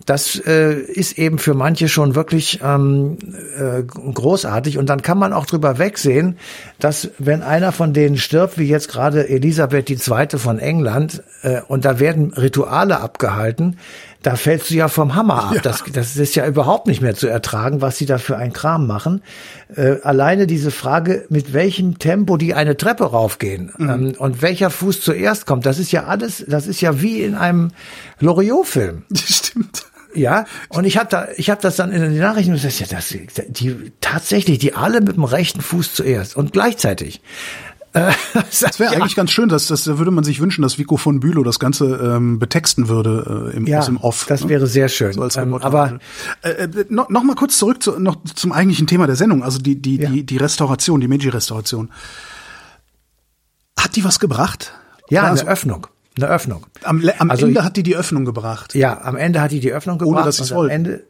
das 0.09 0.40
äh, 0.46 0.72
ist 0.72 1.18
eben 1.18 1.38
für 1.38 1.53
manche 1.53 1.88
schon 1.88 2.14
wirklich 2.14 2.61
ähm, 2.64 3.18
äh, 3.59 3.83
großartig. 3.83 4.79
Und 4.79 4.88
dann 4.88 5.03
kann 5.03 5.18
man 5.18 5.35
auch 5.35 5.44
drüber 5.44 5.79
wegsehen, 5.79 6.38
dass 6.79 7.11
wenn 7.18 7.42
einer 7.42 7.72
von 7.72 7.92
denen 7.92 8.16
stirbt, 8.16 8.57
wie 8.57 8.68
jetzt 8.68 8.88
gerade 8.88 9.29
Elisabeth 9.29 9.90
II. 9.90 10.38
von 10.38 10.59
England, 10.59 11.22
äh, 11.42 11.61
und 11.68 11.85
da 11.85 11.98
werden 12.01 12.33
Rituale 12.33 13.01
abgehalten, 13.01 13.77
da 14.22 14.37
fällst 14.37 14.70
du 14.70 14.74
ja 14.74 14.88
vom 14.88 15.14
Hammer 15.14 15.50
ab. 15.50 15.57
Das, 15.62 15.85
das 15.92 16.16
ist 16.16 16.35
ja 16.35 16.46
überhaupt 16.46 16.87
nicht 16.87 17.00
mehr 17.00 17.14
zu 17.14 17.28
ertragen, 17.28 17.81
was 17.81 17.98
sie 17.98 18.07
da 18.07 18.18
für 18.18 18.37
ein 18.37 18.52
Kram 18.52 18.87
machen. 18.87 19.22
Äh, 19.74 19.96
alleine 20.02 20.46
diese 20.46 20.70
Frage, 20.70 21.24
mit 21.28 21.52
welchem 21.52 21.98
Tempo 21.98 22.37
die 22.37 22.54
eine 22.54 22.76
Treppe 22.76 23.04
raufgehen 23.04 23.72
ähm, 23.78 24.14
und 24.18 24.42
welcher 24.42 24.70
Fuß 24.70 25.00
zuerst 25.00 25.46
kommt, 25.46 25.66
das 25.66 25.78
ist 25.78 25.92
ja 25.92 26.04
alles, 26.04 26.44
das 26.48 26.66
ist 26.66 26.81
ja 26.81 27.00
wie 27.00 27.22
in 27.22 27.35
einem 27.35 27.70
Loriot-Film. 28.18 29.04
Stimmt. 29.14 29.87
Ja, 30.14 30.46
und 30.70 30.85
ich 30.85 30.96
habe 30.96 31.09
da, 31.11 31.28
ich 31.37 31.50
habe 31.50 31.61
das 31.61 31.76
dann 31.76 31.92
in 31.92 32.00
den 32.00 32.18
Nachrichten 32.18 32.52
gesagt, 32.52 32.81
ja, 32.81 32.87
das, 32.90 33.14
die 33.48 33.92
tatsächlich, 34.00 34.59
die 34.59 34.74
alle 34.74 35.00
mit 35.00 35.16
dem 35.16 35.24
rechten 35.24 35.61
Fuß 35.61 35.94
zuerst 35.94 36.35
und 36.35 36.52
gleichzeitig. 36.52 37.20
Äh, 37.92 38.12
Das 38.61 38.79
wäre 38.81 38.94
eigentlich 38.94 39.16
ganz 39.16 39.31
schön, 39.31 39.48
dass 39.48 39.66
das 39.66 39.85
da 39.85 39.98
würde 39.98 40.11
man 40.11 40.24
sich 40.24 40.40
wünschen, 40.40 40.62
dass 40.62 40.79
Vico 40.79 40.96
von 40.96 41.20
Bülow 41.20 41.42
das 41.42 41.59
Ganze 41.59 41.87
ähm, 42.16 42.38
betexten 42.38 42.88
würde 42.88 43.51
äh, 43.53 43.57
im, 43.57 43.66
ja, 43.66 43.79
aus 43.81 43.87
dem 43.87 43.96
Off. 43.98 44.27
das 44.29 44.44
ne? 44.44 44.51
wäre 44.51 44.66
sehr 44.66 44.88
schön. 44.88 45.12
So 45.12 45.27
ähm, 45.40 45.55
aber 45.55 45.98
äh, 46.42 46.51
äh, 46.51 46.87
noch, 46.88 47.09
noch 47.09 47.22
mal 47.22 47.35
kurz 47.35 47.59
zurück 47.59 47.83
zu, 47.83 47.98
noch 47.98 48.16
zum 48.35 48.53
eigentlichen 48.53 48.87
Thema 48.87 49.07
der 49.07 49.16
Sendung, 49.16 49.42
also 49.42 49.59
die 49.59 49.81
die 49.81 49.96
Ja. 49.96 50.11
die 50.11 50.24
die 50.24 50.37
Restauration, 50.37 51.01
die 51.01 51.09
Meiji-Restauration. 51.09 51.90
Hat 53.79 53.96
die 53.96 54.05
was 54.05 54.18
gebracht? 54.18 54.72
ja, 55.11 55.22
Also, 55.22 55.42
eine 55.42 55.53
Öffnung, 55.53 55.87
eine 56.16 56.27
Öffnung. 56.29 56.66
am, 56.83 57.03
am 57.18 57.31
Also 57.31 57.46
Ende 57.46 57.64
hat 57.64 57.77
die 57.77 57.83
die 57.83 57.96
Öffnung 57.96 58.24
gebracht. 58.24 58.74
Ja, 58.74 59.01
am 59.03 59.16
Ende 59.16 59.40
hat 59.40 59.53
die 59.53 59.61
die 59.61 59.72
Öffnung 59.72 59.98
gebracht. 59.98 60.16
Ohne, 60.16 60.24
dass 60.24 60.51
wollten. 60.51 60.70
Ende, 60.74 60.92
äh, 60.94 61.03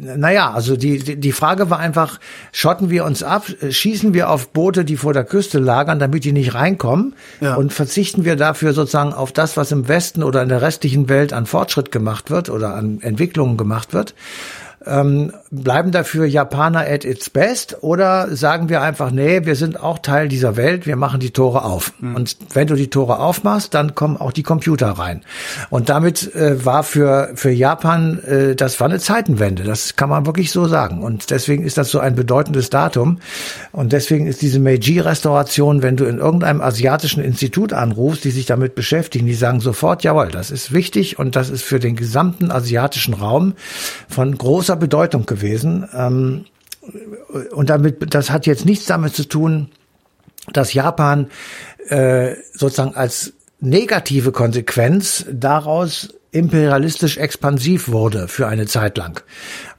naja, 0.00 0.52
also 0.52 0.76
die, 0.76 1.20
die, 1.20 1.32
Frage 1.32 1.68
war 1.68 1.78
einfach, 1.78 2.18
schotten 2.50 2.88
wir 2.88 3.04
uns 3.04 3.22
ab, 3.22 3.44
schießen 3.68 4.14
wir 4.14 4.30
auf 4.30 4.48
Boote, 4.48 4.86
die 4.86 4.96
vor 4.96 5.12
der 5.12 5.24
Küste 5.24 5.58
lagern, 5.58 5.98
damit 5.98 6.24
die 6.24 6.32
nicht 6.32 6.54
reinkommen 6.54 7.14
Ja. 7.40 7.56
und 7.56 7.72
verzichten 7.72 8.24
wir 8.24 8.36
dafür 8.36 8.72
sozusagen 8.72 9.12
auf 9.12 9.32
das, 9.32 9.58
was 9.58 9.70
im 9.70 9.86
Westen 9.86 10.22
oder 10.22 10.42
in 10.42 10.48
der 10.48 10.62
restlichen 10.62 11.10
Welt 11.10 11.34
an 11.34 11.44
Fortschritt 11.44 11.92
gemacht 11.92 12.30
wird 12.30 12.48
oder 12.48 12.74
an 12.74 13.00
Entwicklungen 13.02 13.58
gemacht 13.58 13.92
wird. 13.92 14.14
Ähm, 14.86 15.32
bleiben 15.50 15.90
dafür 15.90 16.24
Japaner 16.24 16.80
at 16.80 17.04
its 17.04 17.28
best 17.28 17.82
oder 17.82 18.34
sagen 18.34 18.70
wir 18.70 18.80
einfach, 18.80 19.10
nee, 19.10 19.44
wir 19.44 19.54
sind 19.54 19.78
auch 19.78 19.98
Teil 19.98 20.28
dieser 20.28 20.56
Welt, 20.56 20.86
wir 20.86 20.96
machen 20.96 21.20
die 21.20 21.32
Tore 21.32 21.64
auf. 21.64 21.92
Und 22.00 22.38
wenn 22.54 22.66
du 22.66 22.76
die 22.76 22.88
Tore 22.88 23.18
aufmachst, 23.18 23.74
dann 23.74 23.94
kommen 23.94 24.16
auch 24.16 24.32
die 24.32 24.42
Computer 24.42 24.88
rein. 24.92 25.20
Und 25.68 25.90
damit 25.90 26.34
äh, 26.34 26.64
war 26.64 26.82
für, 26.82 27.30
für 27.34 27.50
Japan, 27.50 28.20
äh, 28.24 28.56
das 28.56 28.80
war 28.80 28.88
eine 28.88 29.00
Zeitenwende, 29.00 29.64
das 29.64 29.96
kann 29.96 30.08
man 30.08 30.24
wirklich 30.24 30.50
so 30.50 30.66
sagen. 30.66 31.02
Und 31.02 31.30
deswegen 31.30 31.62
ist 31.62 31.76
das 31.76 31.90
so 31.90 31.98
ein 31.98 32.14
bedeutendes 32.14 32.70
Datum. 32.70 33.18
Und 33.72 33.92
deswegen 33.92 34.26
ist 34.26 34.40
diese 34.40 34.60
Meiji-Restauration, 34.60 35.82
wenn 35.82 35.96
du 35.96 36.06
in 36.06 36.18
irgendeinem 36.18 36.62
asiatischen 36.62 37.22
Institut 37.22 37.74
anrufst, 37.74 38.24
die 38.24 38.30
sich 38.30 38.46
damit 38.46 38.74
beschäftigen, 38.74 39.26
die 39.26 39.34
sagen 39.34 39.60
sofort, 39.60 40.04
jawohl, 40.04 40.28
das 40.28 40.50
ist 40.50 40.72
wichtig 40.72 41.18
und 41.18 41.36
das 41.36 41.50
ist 41.50 41.62
für 41.62 41.80
den 41.80 41.96
gesamten 41.96 42.50
asiatischen 42.50 43.12
Raum 43.12 43.54
von 44.08 44.36
großer 44.36 44.69
Bedeutung 44.76 45.26
gewesen. 45.26 45.88
Ähm, 45.94 46.44
und 47.52 47.70
damit, 47.70 48.14
das 48.14 48.30
hat 48.30 48.46
jetzt 48.46 48.64
nichts 48.64 48.86
damit 48.86 49.14
zu 49.14 49.28
tun, 49.28 49.70
dass 50.52 50.72
Japan 50.72 51.28
äh, 51.88 52.34
sozusagen 52.52 52.94
als 52.94 53.32
negative 53.60 54.32
Konsequenz 54.32 55.26
daraus 55.30 56.08
imperialistisch 56.32 57.18
expansiv 57.18 57.88
wurde 57.88 58.28
für 58.28 58.46
eine 58.46 58.66
Zeit 58.66 58.96
lang 58.96 59.22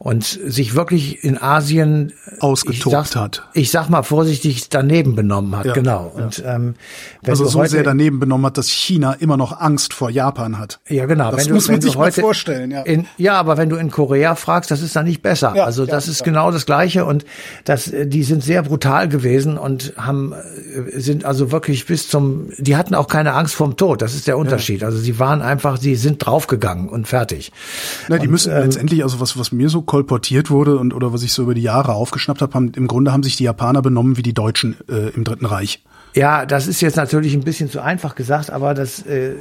und 0.03 0.23
sich 0.23 0.73
wirklich 0.73 1.23
in 1.23 1.39
Asien 1.39 2.13
Ausgetobt 2.39 2.85
ich 2.87 2.91
sag's- 2.91 3.15
hat. 3.15 3.43
Ich 3.53 3.69
sag 3.69 3.87
mal 3.87 4.01
vorsichtig 4.01 4.67
daneben 4.69 5.13
benommen 5.13 5.55
hat, 5.55 5.67
Ja, 5.67 5.73
genau. 5.73 6.11
ja. 6.17 6.23
Und 6.23 6.43
ähm, 6.43 6.73
wenn 7.21 7.29
Also 7.29 7.45
so 7.45 7.59
heute, 7.59 7.69
sehr 7.69 7.83
daneben 7.83 8.19
benommen 8.19 8.47
hat, 8.47 8.57
dass 8.57 8.67
China 8.69 9.13
immer 9.13 9.37
noch 9.37 9.59
Angst 9.59 9.93
vor 9.93 10.09
Japan 10.09 10.57
hat. 10.57 10.79
Ja, 10.89 11.05
genau. 11.05 11.29
Das 11.29 11.45
du, 11.45 11.53
muss 11.53 11.67
man 11.67 11.81
sich 11.81 11.95
mal 11.95 12.11
vorstellen, 12.11 12.71
ja. 12.71 12.81
In, 12.81 13.05
ja, 13.17 13.35
aber 13.35 13.57
wenn 13.57 13.69
du 13.69 13.75
in 13.75 13.91
Korea 13.91 14.33
fragst, 14.33 14.71
das 14.71 14.81
ist 14.81 14.95
dann 14.95 15.05
nicht 15.05 15.21
besser. 15.21 15.53
Ja, 15.55 15.65
also 15.65 15.85
das 15.85 16.07
ist 16.07 16.23
genau 16.23 16.49
das 16.49 16.65
Gleiche 16.65 17.05
und 17.05 17.23
das, 17.65 17.87
äh, 17.87 18.07
die 18.07 18.23
sind 18.23 18.43
sehr 18.43 18.63
brutal 18.63 19.07
gewesen 19.07 19.59
und 19.59 19.93
haben, 19.97 20.33
äh, 20.33 20.99
sind 20.99 21.25
also 21.25 21.51
wirklich 21.51 21.85
bis 21.85 22.09
zum, 22.09 22.49
die 22.57 22.75
hatten 22.75 22.95
auch 22.95 23.07
keine 23.07 23.33
Angst 23.33 23.53
vorm 23.53 23.77
Tod. 23.77 24.01
Das 24.01 24.15
ist 24.15 24.25
der 24.25 24.39
Unterschied. 24.39 24.83
Also 24.83 24.97
sie 24.97 25.19
waren 25.19 25.43
einfach, 25.43 25.77
sie 25.77 25.95
sind 25.95 26.25
draufgegangen 26.25 26.89
und 26.89 27.07
fertig. 27.07 27.51
Na, 28.07 28.17
die 28.17 28.27
müssen 28.27 28.51
ähm, 28.51 28.63
letztendlich, 28.63 29.03
also 29.03 29.19
was, 29.19 29.37
was 29.37 29.51
mir 29.51 29.69
so 29.69 29.83
kolportiert 29.91 30.49
wurde 30.49 30.77
und 30.77 30.93
oder 30.93 31.11
was 31.11 31.21
ich 31.21 31.33
so 31.33 31.43
über 31.43 31.53
die 31.53 31.63
Jahre 31.63 31.95
aufgeschnappt 31.95 32.41
habe, 32.41 32.53
haben, 32.53 32.71
im 32.77 32.87
Grunde 32.87 33.11
haben 33.11 33.23
sich 33.23 33.35
die 33.35 33.43
Japaner 33.43 33.81
benommen 33.81 34.15
wie 34.15 34.21
die 34.21 34.33
Deutschen 34.33 34.77
äh, 34.87 35.09
im 35.09 35.25
Dritten 35.25 35.45
Reich. 35.45 35.83
Ja, 36.13 36.45
das 36.45 36.67
ist 36.67 36.81
jetzt 36.81 36.97
natürlich 36.97 37.33
ein 37.33 37.43
bisschen 37.43 37.69
zu 37.69 37.79
einfach 37.79 38.15
gesagt, 38.15 38.49
aber 38.49 38.73
das 38.73 39.05
äh, 39.05 39.31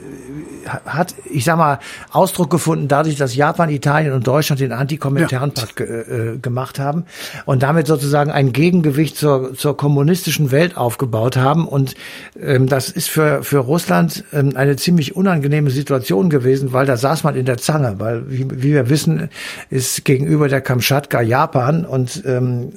hat, 0.86 1.14
ich 1.28 1.44
sag 1.44 1.56
mal, 1.56 1.80
Ausdruck 2.12 2.48
gefunden 2.48 2.86
dadurch, 2.86 3.16
dass 3.16 3.34
Japan, 3.34 3.70
Italien 3.70 4.12
und 4.12 4.26
Deutschland 4.26 4.60
den 4.60 4.70
Antikominternpakt 4.72 5.74
ge 5.74 6.34
äh, 6.34 6.38
gemacht 6.38 6.78
haben 6.78 7.06
und 7.44 7.64
damit 7.64 7.88
sozusagen 7.88 8.30
ein 8.30 8.52
Gegengewicht 8.52 9.16
zur, 9.16 9.54
zur 9.54 9.76
kommunistischen 9.76 10.52
Welt 10.52 10.76
aufgebaut 10.76 11.36
haben. 11.36 11.66
Und 11.66 11.94
ähm, 12.40 12.68
das 12.68 12.88
ist 12.88 13.10
für, 13.10 13.42
für 13.42 13.58
Russland 13.58 14.24
ähm, 14.32 14.52
eine 14.54 14.76
ziemlich 14.76 15.16
unangenehme 15.16 15.70
Situation 15.70 16.30
gewesen, 16.30 16.72
weil 16.72 16.86
da 16.86 16.96
saß 16.96 17.24
man 17.24 17.34
in 17.34 17.46
der 17.46 17.58
Zange, 17.58 17.96
weil, 17.98 18.30
wie, 18.30 18.46
wie 18.48 18.72
wir 18.74 18.88
wissen, 18.88 19.28
ist 19.70 20.04
gegenüber 20.04 20.48
der 20.48 20.60
Kamtschatka 20.60 21.20
Japan 21.20 21.84
und 21.84 22.22
ähm, 22.26 22.72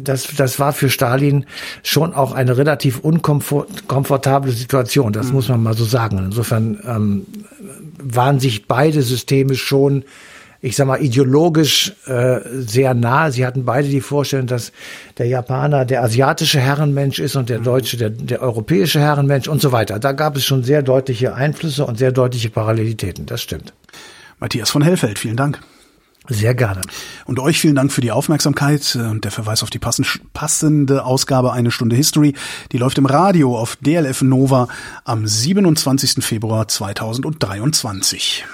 das, 0.00 0.28
das 0.36 0.58
war 0.58 0.72
für 0.72 0.90
Stalin 0.90 1.46
schon 1.82 2.12
auch 2.12 2.32
eine 2.32 2.56
relativ 2.56 3.00
unkomfortable 3.40 4.52
Situation. 4.52 5.12
Das 5.12 5.32
muss 5.32 5.48
man 5.48 5.62
mal 5.62 5.74
so 5.74 5.84
sagen. 5.84 6.18
Insofern 6.18 6.78
ähm, 6.86 7.26
waren 7.98 8.40
sich 8.40 8.66
beide 8.66 9.02
Systeme 9.02 9.54
schon, 9.54 10.04
ich 10.60 10.76
sag 10.76 10.86
mal, 10.86 11.02
ideologisch 11.02 11.94
äh, 12.06 12.40
sehr 12.52 12.94
nah. 12.94 13.30
Sie 13.30 13.46
hatten 13.46 13.64
beide 13.64 13.88
die 13.88 14.00
Vorstellung, 14.00 14.46
dass 14.46 14.72
der 15.18 15.26
Japaner 15.26 15.84
der 15.84 16.02
asiatische 16.02 16.60
Herrenmensch 16.60 17.18
ist 17.18 17.36
und 17.36 17.48
der 17.48 17.58
Deutsche 17.58 17.96
der, 17.96 18.10
der 18.10 18.42
europäische 18.42 19.00
Herrenmensch 19.00 19.48
und 19.48 19.60
so 19.60 19.72
weiter. 19.72 19.98
Da 19.98 20.12
gab 20.12 20.36
es 20.36 20.44
schon 20.44 20.64
sehr 20.64 20.82
deutliche 20.82 21.34
Einflüsse 21.34 21.84
und 21.84 21.98
sehr 21.98 22.12
deutliche 22.12 22.50
Parallelitäten. 22.50 23.26
Das 23.26 23.42
stimmt. 23.42 23.72
Matthias 24.38 24.70
von 24.70 24.82
Hellfeld, 24.82 25.18
vielen 25.18 25.36
Dank. 25.36 25.60
Sehr 26.28 26.54
gerne. 26.54 26.82
Und 27.24 27.38
euch 27.38 27.60
vielen 27.60 27.76
Dank 27.76 27.92
für 27.92 28.00
die 28.00 28.10
Aufmerksamkeit 28.10 28.96
und 28.96 29.24
der 29.24 29.30
Verweis 29.30 29.62
auf 29.62 29.70
die 29.70 29.78
passende 29.78 31.04
Ausgabe 31.04 31.52
Eine 31.52 31.70
Stunde 31.70 31.96
History. 31.96 32.34
Die 32.72 32.78
läuft 32.78 32.98
im 32.98 33.06
Radio 33.06 33.56
auf 33.56 33.76
DLF 33.76 34.22
Nova 34.22 34.68
am 35.04 35.26
27. 35.26 36.24
Februar 36.24 36.68
2023. 36.68 38.44